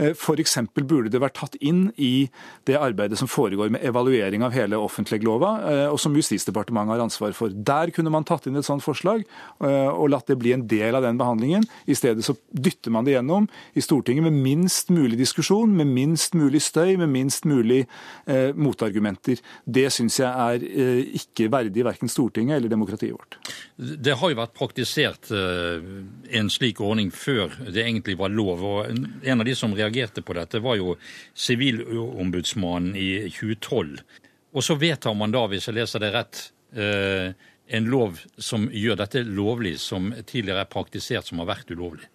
F.eks. 0.00 0.56
burde 0.80 1.12
det 1.12 1.22
vært 1.22 1.38
tatt 1.38 1.54
inn 1.62 1.88
i 1.94 2.28
det 2.66 2.78
arbeidet 2.80 3.20
som 3.20 3.30
foregår 3.30 3.70
med 3.70 3.84
evaluering 3.86 4.42
av 4.42 4.54
hele 4.56 4.80
offentleglova, 4.80 5.52
og 5.92 5.98
som 6.02 6.16
Justisdepartementet 6.18 6.96
har 6.96 7.04
ansvar 7.04 7.34
for. 7.36 7.54
Der 7.54 7.92
kunne 7.94 8.12
man 8.12 8.26
tatt 8.26 8.48
inn 8.48 8.58
et 8.58 8.66
sånt 8.66 8.84
forslag 8.84 9.09
forslag, 9.10 9.24
og 9.60 10.10
latt 10.10 10.28
det 10.30 10.38
bli 10.40 10.52
en 10.54 10.66
del 10.68 10.94
av 10.94 11.02
den 11.04 11.18
behandlingen. 11.18 11.64
I 11.86 11.94
stedet 11.94 12.24
så 12.24 12.34
dytter 12.50 12.90
man 12.90 13.04
det 13.04 13.16
gjennom 13.16 13.48
i 13.74 13.82
Stortinget 13.82 14.24
med 14.24 14.32
minst 14.32 14.90
mulig 14.90 15.18
diskusjon, 15.18 15.74
med 15.76 15.86
minst 15.86 16.34
mulig 16.34 16.62
støy, 16.62 16.96
med 16.96 17.10
minst 17.10 17.44
mulig 17.44 17.86
eh, 18.26 18.54
motargumenter. 18.54 19.40
Det 19.64 19.88
syns 19.92 20.20
jeg 20.20 20.30
er 20.30 20.64
eh, 20.64 21.02
ikke 21.20 21.50
verdig 21.52 21.84
verken 21.84 22.08
Stortinget 22.08 22.56
eller 22.58 22.72
demokratiet 22.72 23.12
vårt. 23.12 23.38
Det 23.76 24.16
har 24.16 24.30
jo 24.32 24.40
vært 24.40 24.56
praktisert 24.56 25.30
eh, 25.34 25.84
en 26.38 26.50
slik 26.50 26.80
ordning 26.80 27.10
før 27.12 27.52
det 27.68 27.84
egentlig 27.84 28.18
var 28.18 28.32
lov. 28.32 28.64
og 28.64 28.90
En 29.24 29.40
av 29.40 29.46
de 29.46 29.54
som 29.54 29.74
reagerte 29.76 30.22
på 30.22 30.36
dette, 30.38 30.60
var 30.60 30.78
jo 30.80 30.96
Sivilombudsmannen 31.34 32.96
i 32.96 33.28
2012. 33.28 34.00
Og 34.50 34.64
så 34.66 34.74
vedtar 34.74 35.14
man 35.14 35.30
da, 35.30 35.44
hvis 35.46 35.68
jeg 35.68 35.76
leser 35.76 36.02
det 36.02 36.10
rett, 36.14 36.40
eh, 36.74 37.30
en 37.70 37.90
lov 37.90 38.20
som 38.38 38.68
gjør 38.72 38.98
dette 39.00 39.22
lovlig, 39.26 39.76
som 39.80 40.10
tidligere 40.26 40.64
er 40.64 40.70
praktisert 40.70 41.28
som 41.28 41.42
har 41.42 41.50
vært 41.52 41.70
ulovlig. 41.70 42.08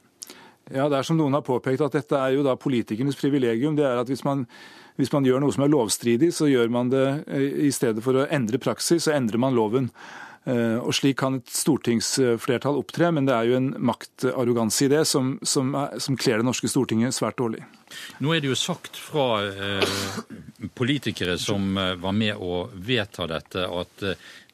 Ja, 0.74 0.88
det 0.89 0.98
er 0.98 1.06
som 1.06 1.20
noen 1.20 1.36
har 1.38 1.46
påpekt 1.46 1.84
at 1.86 1.94
Dette 1.94 2.18
er 2.18 2.34
jo 2.34 2.44
da 2.46 2.56
politikernes 2.58 3.18
privilegium. 3.20 3.76
det 3.78 3.86
er 3.86 4.02
at 4.02 4.10
hvis 4.10 4.26
man, 4.26 4.48
hvis 4.98 5.13
man 5.13 5.26
gjør 5.28 5.44
noe 5.44 5.54
som 5.54 5.63
er 5.63 5.74
lovstridig, 5.74 6.32
så 6.34 6.50
gjør 6.50 6.72
man 6.74 6.89
det 6.89 7.06
eh, 7.28 7.68
i 7.68 7.72
stedet 7.72 8.02
for 8.04 8.18
å 8.18 8.28
endre 8.34 8.62
praksis, 8.62 9.06
så 9.06 9.13
endrer 9.13 9.41
man 9.41 9.54
loven. 9.54 9.91
Eh, 10.46 10.78
og 10.78 10.94
Slik 10.94 11.18
kan 11.18 11.39
et 11.39 11.50
stortingsflertall 11.50 12.78
opptre, 12.78 13.10
men 13.13 13.26
det 13.26 13.34
er 13.34 13.50
jo 13.50 13.58
en 13.58 13.72
maktarroganse 13.82 14.86
i 14.86 14.91
det 14.91 15.02
som, 15.10 15.36
som, 15.41 15.72
som 16.02 16.18
kler 16.22 16.41
det 16.41 16.46
norske 16.46 16.70
Stortinget 16.70 17.18
svært 17.18 17.39
dårlig. 17.41 17.63
Nå 18.22 18.34
er 18.34 18.44
det 18.44 18.52
jo 18.52 18.58
sagt 18.60 19.00
fra 19.02 19.41
eh, 19.50 19.98
politikere 20.78 21.39
som 21.41 21.74
eh, 21.82 21.96
var 21.98 22.13
med 22.13 22.38
å 22.38 22.68
vedta 22.74 23.26
dette, 23.32 23.65
at 23.65 24.06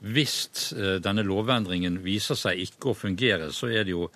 hvis 0.02 0.74
denne 1.04 1.22
lovendringen 1.22 2.00
viser 2.02 2.38
seg 2.40 2.58
ikke 2.64 2.90
å 2.90 2.98
fungere, 2.98 3.52
så 3.54 3.70
er 3.70 3.86
det 3.86 3.94
jo 3.94 4.08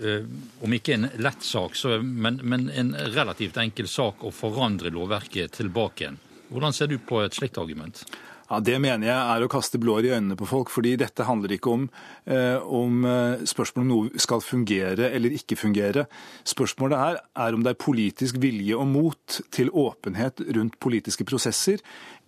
Eh, 0.00 0.24
om 0.60 0.72
ikke 0.72 0.94
en 0.96 1.08
lett 1.20 1.44
sak, 1.44 1.76
så, 1.76 1.98
men, 2.02 2.40
men, 2.42 2.70
en 2.70 2.94
relativt 3.12 3.58
enkel 3.60 3.88
sak 3.88 4.24
å 4.24 4.32
forandre 4.32 4.92
lovverket 4.92 5.58
tilbake 5.58 6.06
igjen. 6.06 6.20
Hvordan 6.52 6.76
ser 6.76 6.88
du 6.88 6.96
på 6.96 7.20
et 7.20 7.36
slikt 7.36 7.60
argument? 7.60 8.00
Ja, 8.48 8.60
Det 8.60 8.78
mener 8.80 9.06
jeg 9.06 9.16
er 9.16 9.44
å 9.44 9.50
kaste 9.52 9.78
blår 9.80 10.08
i 10.08 10.12
øynene 10.12 10.36
på 10.36 10.48
folk. 10.48 10.70
fordi 10.70 10.96
dette 10.96 11.24
handler 11.24 11.52
ikke 11.52 11.70
om, 11.72 11.90
eh, 12.26 12.56
om 12.56 13.04
eh, 13.04 13.44
spørsmålet 13.44 13.84
om 13.84 13.92
noe 13.92 14.18
skal 14.18 14.40
fungere 14.40 15.12
eller 15.12 15.36
ikke 15.36 15.56
fungere. 15.56 16.06
Spørsmålet 16.44 16.98
her 16.98 17.20
er 17.36 17.54
om 17.54 17.62
det 17.62 17.70
er 17.70 17.84
politisk 17.84 18.40
vilje 18.40 18.76
og 18.76 18.86
mot 18.86 19.40
til 19.50 19.70
åpenhet 19.70 20.40
rundt 20.56 20.80
politiske 20.80 21.24
prosesser, 21.24 21.80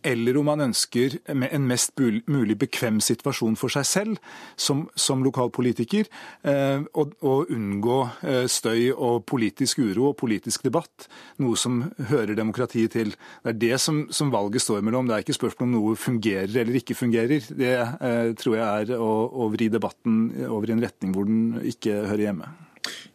eller 0.05 0.37
om 0.37 0.49
man 0.51 0.62
ønsker 0.67 1.17
en 1.33 1.67
mest 1.69 1.97
mulig 2.31 2.57
bekvem 2.61 3.01
situasjon 3.03 3.57
for 3.59 3.73
seg 3.73 3.87
selv 3.88 4.19
som, 4.61 4.85
som 4.95 5.25
lokalpolitiker, 5.25 6.09
eh, 6.45 6.85
og, 6.93 7.14
og, 7.25 7.53
unngå 7.55 7.99
eh, 8.27 8.45
støy 8.51 8.90
og 8.93 9.25
politisk 9.29 9.81
uro 9.81 10.11
og 10.11 10.19
politisk 10.21 10.67
debatt, 10.67 11.09
noe 11.43 11.57
som 11.61 11.83
hører 12.11 12.37
demokratiet 12.37 12.95
til. 12.97 13.14
Det 13.45 13.55
er 13.55 13.61
det 13.64 13.81
som, 13.83 14.05
som 14.12 14.33
valget 14.35 14.64
står 14.64 14.85
mellom. 14.85 15.09
Det 15.09 15.17
er 15.17 15.25
ikke 15.25 15.38
spørsmål 15.38 15.69
om 15.69 15.75
noe 15.79 15.97
fungerer 16.01 16.53
eller 16.53 16.81
ikke 16.81 16.99
fungerer. 16.99 17.49
Det 17.49 17.73
eh, 17.79 18.35
tror 18.40 18.59
jeg 18.59 18.85
er 18.85 19.01
å, 19.01 19.12
å 19.45 19.49
vri 19.55 19.71
debatten 19.73 20.29
over 20.51 20.69
i 20.69 20.77
en 20.77 20.85
retning 20.85 21.17
hvor 21.17 21.29
den 21.29 21.64
ikke 21.64 22.05
hører 22.11 22.29
hjemme. 22.29 22.53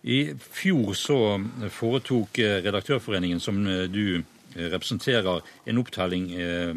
I 0.09 0.31
fjor 0.39 0.95
så 0.97 1.19
foretok 1.75 2.39
Redaktørforeningen, 2.65 3.41
som 3.43 3.59
du 3.91 4.03
Eh, 4.17 4.38
representerer 4.55 5.41
en 5.65 5.81
opptelling 5.81 6.31
eh, 6.33 6.75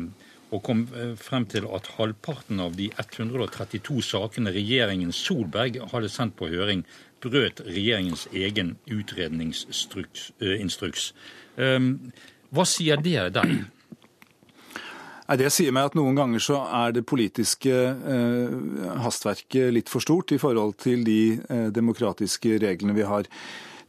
og 0.52 0.61
kom 0.66 0.85
eh, 0.92 1.14
frem 1.16 1.46
til 1.48 1.64
at 1.72 1.88
halvparten 1.96 2.61
av 2.61 2.76
de 2.76 2.90
132 3.00 4.02
sakene 4.04 4.52
regjeringen 4.52 5.12
Solberg 5.16 5.80
hadde 5.92 6.11
sendt 6.12 6.37
på 6.37 6.50
høring, 6.52 6.85
brøt 7.22 7.62
regjeringens 7.64 8.26
egen 8.35 8.74
utredningsinstruks. 8.90 11.12
Hva 12.52 12.64
sier 12.66 12.98
det 12.98 13.28
deg? 13.37 13.52
Det 15.38 15.50
sier 15.54 15.72
meg 15.72 15.87
at 15.87 15.94
noen 15.96 16.18
ganger 16.18 16.42
så 16.42 16.58
er 16.82 16.96
det 16.96 17.06
politiske 17.08 17.72
hastverket 19.04 19.70
litt 19.72 19.92
for 19.92 20.02
stort 20.02 20.35
i 20.35 20.40
forhold 20.42 20.74
til 20.82 21.06
de 21.06 21.38
demokratiske 21.72 22.58
reglene 22.66 22.98
vi 22.98 23.06
har. 23.06 23.30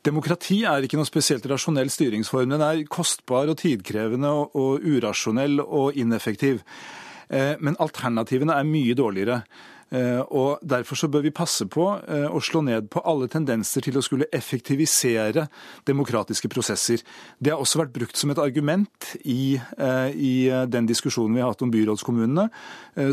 Demokrati 0.04 0.64
er 0.68 0.84
ikke 0.84 0.98
noe 1.00 1.08
spesielt 1.08 1.46
rasjonell 1.48 1.92
styringsform. 1.92 2.52
Den 2.52 2.64
er 2.66 2.82
kostbar 2.92 3.48
og 3.52 3.60
tidkrevende 3.62 4.32
og, 4.52 4.84
urasjonell 4.84 5.62
og 5.64 5.96
ineffektiv. 6.00 6.60
Eh, 7.32 7.56
men 7.64 7.80
alternativene 7.80 8.58
er 8.58 8.68
mye 8.68 8.98
dårligere. 9.00 9.44
Eh, 9.94 10.22
og 10.34 10.60
Derfor 10.64 10.98
så 10.98 11.08
bør 11.08 11.22
vi 11.22 11.34
passe 11.36 11.68
på 11.70 11.86
eh, 12.02 12.26
å 12.26 12.42
slå 12.42 12.64
ned 12.66 12.90
på 12.94 13.02
alle 13.06 13.28
tendenser 13.30 13.84
til 13.86 13.98
å 14.00 14.04
skulle 14.06 14.30
effektivisere 14.34 15.46
demokratiske 15.88 16.50
prosesser. 16.50 17.04
Det 17.38 17.54
har 17.54 17.62
også 17.62 17.84
vært 17.84 17.94
brukt 17.94 18.18
som 18.18 18.32
et 18.34 18.42
argument 18.42 19.12
i, 19.22 19.60
eh, 19.78 20.10
i 20.14 20.34
den 20.68 20.90
diskusjonen 20.90 21.36
vi 21.36 21.44
har 21.44 21.54
hatt 21.54 21.62
om 21.62 21.72
byrådskommunene. 21.74 22.50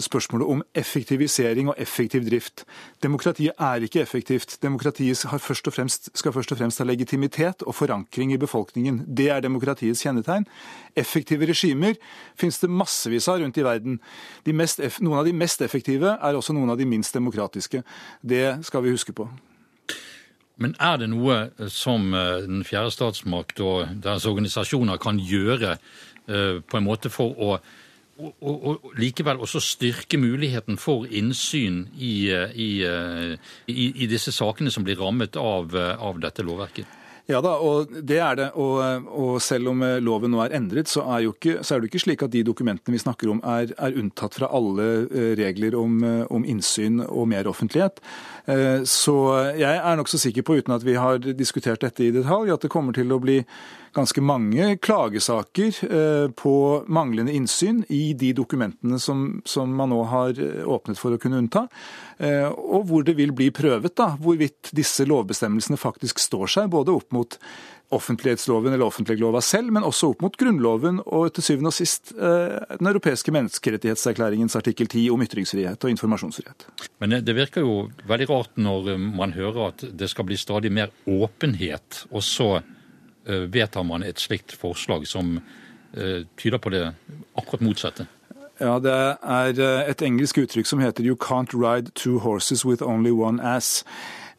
Spørsmålet 0.05 0.49
om 0.53 0.63
effektivisering 0.77 1.71
og 1.73 1.79
effektiv 1.81 2.27
drift. 2.29 2.65
Demokratiet 3.03 3.57
er 3.57 3.85
ikke 3.85 4.03
effektivt. 4.03 4.59
Demokratiet 4.63 5.25
først 5.41 5.71
fremst, 5.73 6.11
skal 6.17 6.33
først 6.33 6.53
og 6.53 6.61
fremst 6.61 6.81
ha 6.81 6.85
legitimitet 6.85 7.65
og 7.67 7.75
forankring 7.75 8.35
i 8.35 8.41
befolkningen. 8.41 9.05
Det 9.09 9.31
er 9.33 9.41
demokratiets 9.41 10.05
kjennetegn. 10.05 10.47
Effektive 10.97 11.49
regimer 11.49 11.97
finnes 12.39 12.61
det 12.61 12.71
massevis 12.71 13.29
av 13.29 13.41
rundt 13.41 13.59
i 13.59 13.65
verden. 13.65 14.01
Mest, 14.61 14.83
noen 15.01 15.23
av 15.23 15.29
de 15.29 15.33
mest 15.37 15.63
effektive 15.65 16.17
er 16.17 16.37
også 16.37 16.55
noen 16.57 16.70
av 16.71 16.81
de 16.81 16.89
minst 16.89 17.15
demokratiske. 17.17 17.83
Det 18.23 18.61
skal 18.67 18.85
vi 18.85 18.95
huske 18.95 19.15
på. 19.17 19.29
Men 20.61 20.75
er 20.77 20.99
det 21.01 21.09
noe 21.09 21.69
som 21.73 22.13
eh, 22.15 22.45
den 22.45 22.65
fjerde 22.69 22.93
statsmakt 22.93 23.63
og 23.65 23.95
deres 24.05 24.27
organisasjoner 24.29 25.01
kan 25.01 25.21
gjøre 25.21 25.77
eh, 25.77 26.59
på 26.61 26.81
en 26.81 26.87
måte 26.87 27.13
for 27.13 27.37
å 27.37 27.61
og, 28.21 28.35
og, 28.45 28.91
likevel 29.01 29.39
også 29.41 29.63
styrke 29.65 30.19
muligheten 30.21 30.77
for 30.77 31.07
innsyn 31.09 31.87
i, 31.97 32.29
eh, 32.29 32.53
i, 32.53 32.71
i, 33.73 33.87
i 34.05 34.09
disse 34.11 34.35
sakene 34.37 34.69
som 34.69 34.85
blir 34.85 35.01
rammet 35.01 35.41
av, 35.41 35.73
av 35.73 36.21
dette 36.21 36.45
lovverket? 36.45 37.00
Ja 37.31 37.39
da, 37.45 37.53
og 37.63 37.91
det 37.91 38.19
er 38.19 38.39
det. 38.39 38.49
Og, 38.59 38.81
og, 39.07 39.37
selv 39.45 39.71
om 39.71 39.85
eh, 39.87 39.99
loven 40.03 40.33
nå 40.35 40.41
er 40.43 40.55
endret, 40.59 40.91
så 40.91 41.05
er, 41.15 41.29
ikke, 41.31 41.61
så 41.63 41.77
er, 41.77 41.83
det 41.83 41.91
ikke 41.91 42.03
slik 42.03 42.25
at 42.27 42.33
de 42.35 42.43
dokumentene 42.47 42.95
vi 42.95 43.03
snakker 43.03 43.31
om 43.31 43.43
er, 43.47 43.71
er 43.79 43.99
unntatt 44.01 44.39
fra 44.41 44.51
alle 44.57 44.89
eh, 45.07 45.33
regler 45.39 45.77
om, 45.79 46.01
eh, 46.07 46.25
om 46.35 46.47
innsyn 46.47 47.05
og 47.07 47.29
mer 47.31 47.51
offentlighet. 47.51 48.03
Så 48.89 49.13
jeg 49.55 49.77
er 49.79 49.99
nokså 50.01 50.19
sikker 50.19 50.43
på, 50.43 50.57
uten 50.59 50.73
at 50.75 50.83
vi 50.83 50.97
har 50.99 51.21
diskutert 51.39 51.85
dette 51.85 52.03
i 52.03 52.11
detalj, 52.11 52.51
at 52.51 52.65
det 52.65 52.71
kommer 52.73 52.97
til 52.97 53.13
å 53.15 53.21
bli 53.23 53.37
ganske 53.97 54.23
mange 54.23 54.77
klagesaker 54.83 55.81
på 56.39 56.55
manglende 56.87 57.35
innsyn 57.35 57.83
i 57.89 58.13
de 58.19 58.33
dokumentene 58.37 59.01
som, 59.03 59.41
som 59.49 59.73
man 59.77 59.91
nå 59.91 60.03
har 60.11 60.39
åpnet 60.67 61.01
for 61.01 61.17
å 61.17 61.21
kunne 61.23 61.41
unnta. 61.43 61.65
Og 62.55 62.87
hvor 62.87 63.05
det 63.07 63.17
vil 63.19 63.35
bli 63.37 63.49
prøvet 63.55 63.97
da, 63.99 64.13
hvorvidt 64.21 64.71
disse 64.77 65.07
lovbestemmelsene 65.09 65.81
faktisk 65.81 66.23
står 66.23 66.55
seg, 66.55 66.71
både 66.73 66.95
opp 66.95 67.11
mot 67.17 67.39
offentlighetsloven 67.91 68.73
eller 68.73 68.87
offentleglova 68.87 69.41
selv, 69.43 69.73
men 69.75 69.85
også 69.87 70.13
opp 70.13 70.21
mot 70.23 70.37
Grunnloven 70.39 71.01
og 71.03 71.33
til 71.35 71.47
syvende 71.47 71.73
og 71.73 71.75
sist 71.75 72.13
eh, 72.15 72.77
Den 72.79 72.91
europeiske 72.93 73.35
menneskerettighetserklæringens 73.35 74.55
artikkel 74.59 74.87
10 74.87 75.09
om 75.15 75.25
ytringsfrihet 75.27 75.85
og 75.85 75.95
informasjonsfrihet. 75.95 76.69
Men 77.03 77.19
det 77.27 77.35
virker 77.35 77.67
jo 77.67 77.89
veldig 78.11 78.29
rart 78.31 78.61
når 78.63 78.93
man 79.03 79.35
hører 79.35 79.73
at 79.73 79.85
det 79.91 80.11
skal 80.13 80.29
bli 80.29 80.39
stadig 80.39 80.71
mer 80.73 80.95
åpenhet, 81.11 82.05
og 82.15 82.23
så 82.27 82.53
eh, 82.61 82.77
vedtar 83.25 83.83
man 83.85 84.03
et 84.03 84.21
slikt 84.21 84.53
forslag 84.53 85.07
som 85.09 85.37
eh, 85.97 86.25
tyder 86.37 86.59
på 86.59 86.71
det 86.71 86.87
akkurat 87.35 87.61
motsatte. 87.61 88.07
Ja, 88.61 88.79
Det 88.79 88.93
er 88.93 89.61
et 89.89 90.03
engelsk 90.03 90.39
uttrykk 90.39 90.67
som 90.67 90.81
heter 90.81 91.05
'you 91.05 91.17
can't 91.17 91.55
ride 91.55 91.91
two 91.95 92.19
horses 92.19 92.65
with 92.65 92.83
only 92.83 93.11
one 93.11 93.43
ass'. 93.43 93.85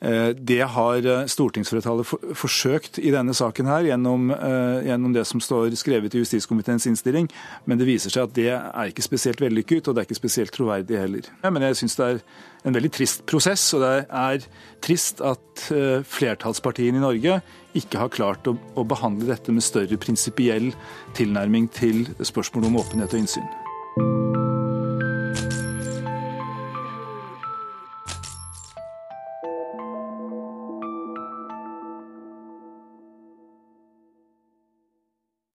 Eh, 0.01 0.29
det 0.33 0.63
har 0.73 1.05
eh, 1.05 1.27
stortingsflertallet 1.29 2.09
forsøkt 2.37 2.97
i 2.97 3.11
denne 3.13 3.35
saken 3.37 3.69
her, 3.69 3.85
gjennom, 3.85 4.31
eh, 4.33 4.87
gjennom, 4.87 5.13
det 5.13 5.27
som 5.29 5.41
står 5.43 5.75
skrevet 5.77 6.15
i 6.15 6.23
justiskomiteens 6.23 6.87
innstilling, 6.89 7.29
men 7.69 7.77
det 7.77 7.85
viser 7.85 8.13
seg 8.13 8.25
at 8.25 8.33
det 8.33 8.49
er 8.55 8.89
ikke 8.89 9.05
spesielt 9.05 9.43
vellykket, 9.43 9.85
og 9.85 9.95
det 9.95 10.01
er 10.01 10.09
ikke 10.09 10.21
spesielt 10.23 10.55
troverdig 10.57 10.97
heller. 10.97 11.29
Men 11.45 11.67
jeg 11.69 11.83
syns 11.83 11.99
det 11.99 12.07
er 12.07 12.21
en 12.65 12.77
veldig 12.77 12.93
trist 12.97 13.25
prosess, 13.29 13.67
og 13.77 13.85
det 13.85 13.93
er 14.09 14.49
trist 14.81 15.21
at 15.21 15.65
flertallspartiene 16.09 16.97
i 16.97 17.03
Norge 17.03 17.39
ikke 17.77 18.01
har 18.01 18.13
klart 18.13 18.49
å, 18.49 18.57
å 18.57 18.85
behandle 18.85 19.29
dette 19.29 19.53
med 19.53 19.65
større 19.65 20.01
prinsipiell 20.01 20.71
tilnærming 21.17 21.69
til 21.77 22.07
spørsmålet 22.21 22.71
om 22.73 22.81
åpenhet 22.81 23.13
og 23.13 23.25
innsyn. 23.25 23.51